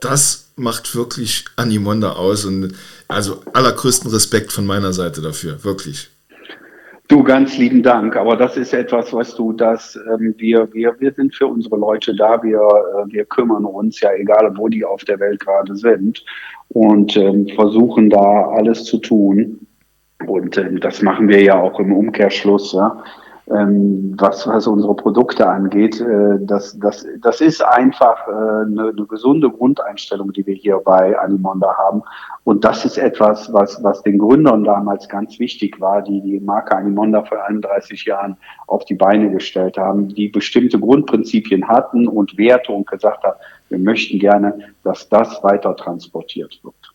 Das 0.00 0.46
macht 0.56 0.94
wirklich 0.94 1.44
Animonda 1.56 2.12
aus. 2.12 2.44
Und 2.44 2.74
also 3.08 3.42
allergrößten 3.52 4.10
Respekt 4.10 4.52
von 4.52 4.66
meiner 4.66 4.92
Seite 4.92 5.20
dafür, 5.20 5.62
wirklich. 5.64 6.08
Du, 7.08 7.22
ganz 7.22 7.56
lieben 7.56 7.82
Dank. 7.82 8.16
Aber 8.16 8.36
das 8.36 8.56
ist 8.56 8.74
etwas, 8.74 9.12
was 9.12 9.34
du, 9.36 9.52
dass 9.52 9.96
ähm, 9.96 10.34
wir, 10.38 10.72
wir, 10.72 10.96
wir 10.98 11.12
sind 11.12 11.34
für 11.34 11.46
unsere 11.46 11.76
Leute 11.76 12.14
da. 12.16 12.42
Wir, 12.42 12.58
äh, 12.58 13.12
wir 13.12 13.24
kümmern 13.24 13.64
uns 13.64 14.00
ja, 14.00 14.12
egal 14.12 14.52
wo 14.56 14.68
die 14.68 14.84
auf 14.84 15.04
der 15.04 15.20
Welt 15.20 15.40
gerade 15.40 15.76
sind 15.76 16.24
und 16.68 17.16
ähm, 17.16 17.46
versuchen 17.54 18.10
da 18.10 18.48
alles 18.50 18.84
zu 18.84 18.98
tun. 18.98 19.66
Und 20.26 20.58
ähm, 20.58 20.80
das 20.80 21.02
machen 21.02 21.28
wir 21.28 21.42
ja 21.42 21.60
auch 21.60 21.78
im 21.78 21.92
Umkehrschluss. 21.92 22.72
Ja 22.72 23.04
ähm, 23.48 24.14
was, 24.18 24.46
was 24.46 24.66
unsere 24.66 24.94
Produkte 24.96 25.48
angeht. 25.48 26.00
Äh, 26.00 26.38
das, 26.40 26.78
das, 26.78 27.06
das 27.20 27.40
ist 27.40 27.64
einfach 27.64 28.26
äh, 28.26 28.30
eine, 28.30 28.88
eine 28.88 29.06
gesunde 29.06 29.50
Grundeinstellung, 29.50 30.32
die 30.32 30.46
wir 30.46 30.54
hier 30.54 30.78
bei 30.84 31.16
Animonda 31.18 31.76
haben. 31.78 32.02
Und 32.44 32.64
das 32.64 32.84
ist 32.84 32.98
etwas, 32.98 33.52
was, 33.52 33.82
was 33.82 34.02
den 34.02 34.18
Gründern 34.18 34.64
damals 34.64 35.08
ganz 35.08 35.38
wichtig 35.38 35.80
war, 35.80 36.02
die 36.02 36.20
die 36.20 36.40
Marke 36.40 36.76
Animonda 36.76 37.22
vor 37.22 37.44
31 37.44 38.04
Jahren 38.04 38.36
auf 38.66 38.84
die 38.84 38.94
Beine 38.94 39.30
gestellt 39.30 39.78
haben, 39.78 40.08
die 40.08 40.28
bestimmte 40.28 40.78
Grundprinzipien 40.80 41.68
hatten 41.68 42.08
und 42.08 42.36
Werte 42.36 42.72
und 42.72 42.86
gesagt 42.86 43.22
haben, 43.22 43.36
wir 43.68 43.78
möchten 43.78 44.18
gerne, 44.18 44.58
dass 44.82 45.08
das 45.08 45.42
weiter 45.42 45.76
transportiert 45.76 46.60
wird. 46.62 46.85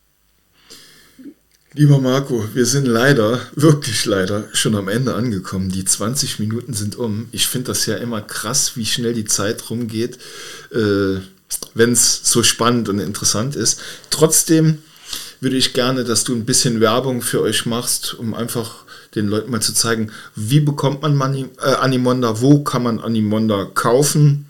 Lieber 1.73 1.99
Marco, 1.99 2.43
wir 2.53 2.65
sind 2.65 2.85
leider, 2.85 3.39
wirklich 3.55 4.03
leider, 4.03 4.43
schon 4.51 4.75
am 4.75 4.89
Ende 4.89 5.15
angekommen. 5.15 5.69
Die 5.69 5.85
20 5.85 6.39
Minuten 6.39 6.73
sind 6.73 6.97
um. 6.97 7.29
Ich 7.31 7.47
finde 7.47 7.67
das 7.67 7.85
ja 7.85 7.95
immer 7.95 8.21
krass, 8.21 8.75
wie 8.75 8.85
schnell 8.85 9.13
die 9.13 9.23
Zeit 9.23 9.69
rumgeht, 9.69 10.17
äh, 10.73 11.21
wenn 11.73 11.93
es 11.93 12.23
so 12.23 12.43
spannend 12.43 12.89
und 12.89 12.99
interessant 12.99 13.55
ist. 13.55 13.79
Trotzdem 14.09 14.79
würde 15.39 15.55
ich 15.55 15.73
gerne, 15.73 16.03
dass 16.03 16.25
du 16.25 16.35
ein 16.35 16.43
bisschen 16.43 16.81
Werbung 16.81 17.21
für 17.21 17.39
euch 17.39 17.65
machst, 17.65 18.15
um 18.15 18.33
einfach 18.33 18.83
den 19.15 19.29
Leuten 19.29 19.49
mal 19.49 19.61
zu 19.61 19.73
zeigen, 19.73 20.11
wie 20.35 20.59
bekommt 20.59 21.01
man 21.01 21.15
Mani 21.15 21.47
äh, 21.63 21.75
Animonda, 21.75 22.41
wo 22.41 22.63
kann 22.65 22.83
man 22.83 22.99
Animonda 22.99 23.63
kaufen 23.63 24.45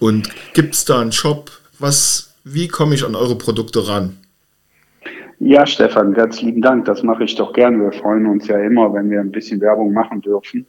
und 0.00 0.28
gibt 0.54 0.74
es 0.74 0.84
da 0.84 1.00
einen 1.00 1.12
Shop? 1.12 1.52
Was, 1.78 2.30
wie 2.42 2.66
komme 2.66 2.96
ich 2.96 3.04
an 3.04 3.14
eure 3.14 3.38
Produkte 3.38 3.86
ran? 3.86 4.18
Ja, 5.44 5.66
Stefan, 5.66 6.14
ganz 6.14 6.40
lieben 6.40 6.62
Dank. 6.62 6.84
Das 6.84 7.02
mache 7.02 7.24
ich 7.24 7.34
doch 7.34 7.52
gern. 7.52 7.80
Wir 7.80 7.90
freuen 7.90 8.26
uns 8.26 8.46
ja 8.46 8.58
immer, 8.58 8.94
wenn 8.94 9.10
wir 9.10 9.18
ein 9.18 9.32
bisschen 9.32 9.60
Werbung 9.60 9.92
machen 9.92 10.20
dürfen. 10.20 10.64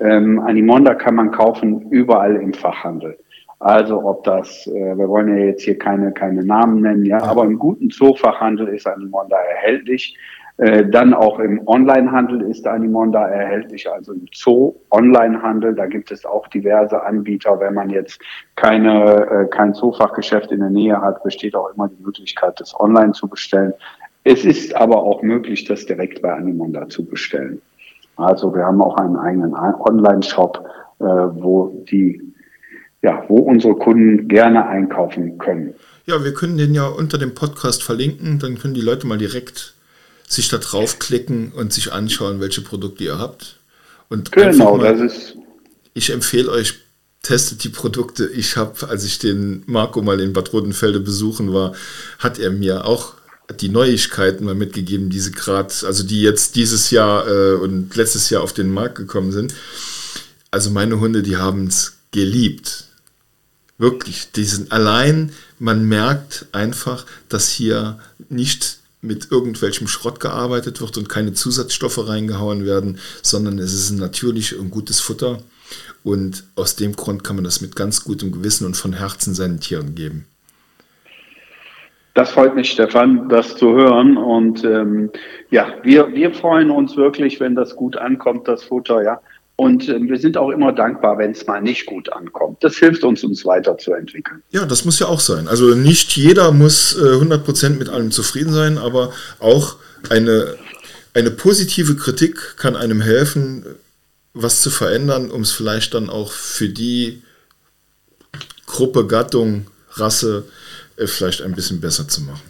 Ähm, 0.00 0.40
Animonda 0.40 0.96
kann 0.96 1.14
man 1.14 1.30
kaufen 1.30 1.82
überall 1.90 2.34
im 2.34 2.52
Fachhandel. 2.52 3.16
Also 3.60 4.02
ob 4.02 4.24
das, 4.24 4.66
äh, 4.66 4.98
wir 4.98 5.08
wollen 5.08 5.28
ja 5.28 5.44
jetzt 5.44 5.62
hier 5.62 5.78
keine, 5.78 6.10
keine 6.10 6.44
Namen 6.44 6.82
nennen, 6.82 7.04
ja, 7.04 7.22
aber 7.22 7.44
im 7.44 7.56
guten 7.56 7.88
Zoofachhandel 7.88 8.66
ist 8.66 8.88
Animonda 8.88 9.36
erhältlich. 9.36 10.18
Äh, 10.58 10.86
dann 10.86 11.14
auch 11.14 11.38
im 11.38 11.60
Onlinehandel 11.68 12.42
ist 12.50 12.66
Animonda 12.66 13.28
erhältlich, 13.28 13.88
also 13.88 14.12
im 14.12 14.26
Zoo-Onlinehandel. 14.32 15.72
Da 15.76 15.86
gibt 15.86 16.10
es 16.10 16.26
auch 16.26 16.48
diverse 16.48 17.00
Anbieter. 17.00 17.60
Wenn 17.60 17.74
man 17.74 17.90
jetzt 17.90 18.20
keine, 18.56 19.26
äh, 19.30 19.46
kein 19.50 19.72
Zoofachgeschäft 19.72 20.50
in 20.50 20.60
der 20.60 20.70
Nähe 20.70 21.00
hat, 21.00 21.22
besteht 21.22 21.54
auch 21.54 21.72
immer 21.74 21.88
die 21.88 22.02
Möglichkeit, 22.02 22.58
das 22.58 22.74
online 22.80 23.12
zu 23.12 23.28
bestellen. 23.28 23.72
Es 24.26 24.44
ist 24.44 24.74
aber 24.74 25.04
auch 25.04 25.22
möglich, 25.22 25.66
das 25.66 25.86
direkt 25.86 26.20
bei 26.20 26.32
Animonda 26.32 26.88
zu 26.88 27.04
bestellen. 27.04 27.62
Also 28.16 28.52
wir 28.52 28.64
haben 28.64 28.82
auch 28.82 28.96
einen 28.96 29.14
eigenen 29.14 29.54
Online-Shop, 29.54 30.68
äh, 30.98 31.04
wo 31.04 31.86
die, 31.88 32.20
ja, 33.02 33.24
wo 33.28 33.36
unsere 33.36 33.76
Kunden 33.76 34.26
gerne 34.26 34.66
einkaufen 34.66 35.38
können. 35.38 35.74
Ja, 36.06 36.24
wir 36.24 36.34
können 36.34 36.56
den 36.56 36.74
ja 36.74 36.88
unter 36.88 37.18
dem 37.18 37.36
Podcast 37.36 37.84
verlinken, 37.84 38.40
dann 38.40 38.58
können 38.58 38.74
die 38.74 38.80
Leute 38.80 39.06
mal 39.06 39.16
direkt 39.16 39.74
sich 40.26 40.48
da 40.48 40.58
draufklicken 40.58 41.52
und 41.52 41.72
sich 41.72 41.92
anschauen, 41.92 42.40
welche 42.40 42.62
Produkte 42.62 43.04
ihr 43.04 43.20
habt. 43.20 43.60
Und 44.08 44.32
genau, 44.32 44.76
mal, 44.76 44.96
das 44.96 45.00
ist. 45.00 45.38
Ich 45.94 46.10
empfehle 46.10 46.50
euch, 46.50 46.80
testet 47.22 47.62
die 47.62 47.68
Produkte. 47.68 48.26
Ich 48.26 48.56
habe, 48.56 48.88
als 48.88 49.04
ich 49.04 49.20
den 49.20 49.62
Marco 49.66 50.02
mal 50.02 50.18
in 50.20 50.32
Bad 50.32 50.52
Rodenfelde 50.52 50.98
besuchen 50.98 51.54
war, 51.54 51.74
hat 52.18 52.40
er 52.40 52.50
mir 52.50 52.86
auch 52.86 53.14
die 53.60 53.68
Neuigkeiten 53.68 54.44
mal 54.44 54.54
mitgegeben, 54.54 55.10
diese 55.10 55.30
gerade, 55.30 55.72
also 55.84 56.02
die 56.02 56.20
jetzt 56.20 56.56
dieses 56.56 56.90
Jahr 56.90 57.26
äh, 57.28 57.54
und 57.54 57.94
letztes 57.94 58.30
Jahr 58.30 58.42
auf 58.42 58.52
den 58.52 58.72
Markt 58.72 58.96
gekommen 58.96 59.32
sind. 59.32 59.54
Also 60.50 60.70
meine 60.70 61.00
Hunde, 61.00 61.22
die 61.22 61.36
haben 61.36 61.66
es 61.66 61.98
geliebt. 62.10 62.84
Wirklich, 63.78 64.32
die 64.32 64.44
sind 64.44 64.72
allein, 64.72 65.32
man 65.58 65.84
merkt 65.84 66.46
einfach, 66.52 67.04
dass 67.28 67.50
hier 67.50 67.98
nicht 68.28 68.78
mit 69.02 69.30
irgendwelchem 69.30 69.86
Schrott 69.86 70.18
gearbeitet 70.20 70.80
wird 70.80 70.96
und 70.96 71.08
keine 71.08 71.34
Zusatzstoffe 71.34 72.08
reingehauen 72.08 72.64
werden, 72.64 72.98
sondern 73.22 73.58
es 73.58 73.72
ist 73.72 73.90
ein 73.90 73.98
natürlich 73.98 74.56
und 74.56 74.70
gutes 74.70 75.00
Futter. 75.00 75.42
Und 76.02 76.44
aus 76.54 76.76
dem 76.76 76.94
Grund 76.94 77.24
kann 77.24 77.36
man 77.36 77.44
das 77.44 77.60
mit 77.60 77.76
ganz 77.76 78.04
gutem 78.04 78.32
Gewissen 78.32 78.64
und 78.64 78.76
von 78.76 78.92
Herzen 78.92 79.34
seinen 79.34 79.60
Tieren 79.60 79.94
geben. 79.94 80.26
Das 82.16 82.30
freut 82.30 82.54
mich, 82.54 82.70
Stefan, 82.70 83.28
das 83.28 83.56
zu 83.56 83.74
hören. 83.74 84.16
Und 84.16 84.64
ähm, 84.64 85.10
ja, 85.50 85.74
wir, 85.82 86.14
wir 86.14 86.32
freuen 86.32 86.70
uns 86.70 86.96
wirklich, 86.96 87.40
wenn 87.40 87.54
das 87.54 87.76
gut 87.76 87.98
ankommt, 87.98 88.48
das 88.48 88.64
Futter, 88.64 89.02
ja. 89.02 89.20
Und 89.56 89.86
äh, 89.90 90.00
wir 90.00 90.18
sind 90.18 90.38
auch 90.38 90.48
immer 90.48 90.72
dankbar, 90.72 91.18
wenn 91.18 91.32
es 91.32 91.46
mal 91.46 91.60
nicht 91.60 91.84
gut 91.84 92.10
ankommt. 92.10 92.64
Das 92.64 92.76
hilft 92.76 93.04
uns, 93.04 93.22
uns 93.22 93.44
weiterzuentwickeln. 93.44 94.42
Ja, 94.50 94.64
das 94.64 94.86
muss 94.86 94.98
ja 94.98 95.08
auch 95.08 95.20
sein. 95.20 95.46
Also 95.46 95.74
nicht 95.74 96.16
jeder 96.16 96.52
muss 96.52 96.96
äh, 96.96 97.04
100% 97.04 97.76
mit 97.78 97.90
allem 97.90 98.10
zufrieden 98.10 98.54
sein, 98.54 98.78
aber 98.78 99.12
auch 99.38 99.76
eine, 100.08 100.56
eine 101.12 101.30
positive 101.30 101.96
Kritik 101.96 102.56
kann 102.56 102.76
einem 102.76 103.02
helfen, 103.02 103.66
was 104.32 104.62
zu 104.62 104.70
verändern, 104.70 105.30
um 105.30 105.42
es 105.42 105.52
vielleicht 105.52 105.92
dann 105.92 106.08
auch 106.08 106.32
für 106.32 106.70
die 106.70 107.22
Gruppe, 108.64 109.06
Gattung, 109.06 109.66
Rasse, 109.90 110.46
äh, 110.96 111.06
vielleicht 111.06 111.42
ein 111.42 111.54
bisschen 111.54 111.80
besser 111.80 112.08
zu 112.08 112.22
machen. 112.22 112.42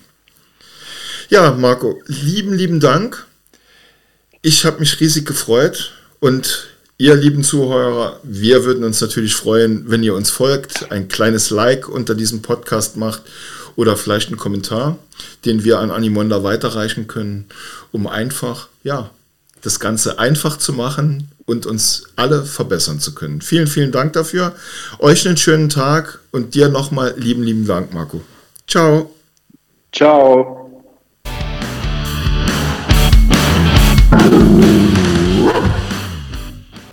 Ja, 1.29 1.53
Marco, 1.53 2.01
lieben, 2.07 2.53
lieben 2.53 2.81
Dank. 2.81 3.27
Ich 4.43 4.65
habe 4.65 4.79
mich 4.79 5.01
riesig 5.01 5.27
gefreut 5.27 5.93
und 6.21 6.69
ihr 6.99 7.17
lieben 7.17 7.43
Zuhörer, 7.43 8.21
wir 8.23 8.65
würden 8.65 8.85
uns 8.85 9.01
natürlich 9.01 9.35
freuen, 9.35 9.91
wenn 9.91 10.05
ihr 10.05 10.15
uns 10.15 10.31
folgt, 10.31 10.93
ein 10.93 11.09
kleines 11.09 11.51
Like 11.51 11.89
unter 11.89 12.15
diesem 12.15 12.43
Podcast 12.43 12.97
macht 12.97 13.23
oder 13.75 13.97
vielleicht 13.97 14.29
einen 14.29 14.39
Kommentar, 14.39 14.99
den 15.45 15.65
wir 15.65 15.81
an 15.81 15.91
Animonda 15.91 16.45
weiterreichen 16.45 17.09
können, 17.09 17.47
um 17.91 18.07
einfach, 18.07 18.69
ja, 18.85 19.11
das 19.63 19.81
Ganze 19.81 20.21
einfach 20.21 20.59
zu 20.59 20.73
machen 20.73 21.29
und 21.45 21.67
uns 21.67 22.05
alle 22.15 22.45
verbessern 22.45 23.01
zu 23.01 23.15
können. 23.15 23.41
Vielen, 23.41 23.67
vielen 23.67 23.91
Dank 23.91 24.13
dafür. 24.13 24.55
Euch 25.01 25.27
einen 25.27 25.37
schönen 25.37 25.69
Tag 25.69 26.21
und 26.31 26.55
dir 26.55 26.69
nochmal 26.69 27.15
lieben, 27.17 27.43
lieben 27.43 27.67
Dank, 27.67 27.93
Marco. 27.93 28.23
Ciao. 28.67 29.11
Ciao. 29.93 30.56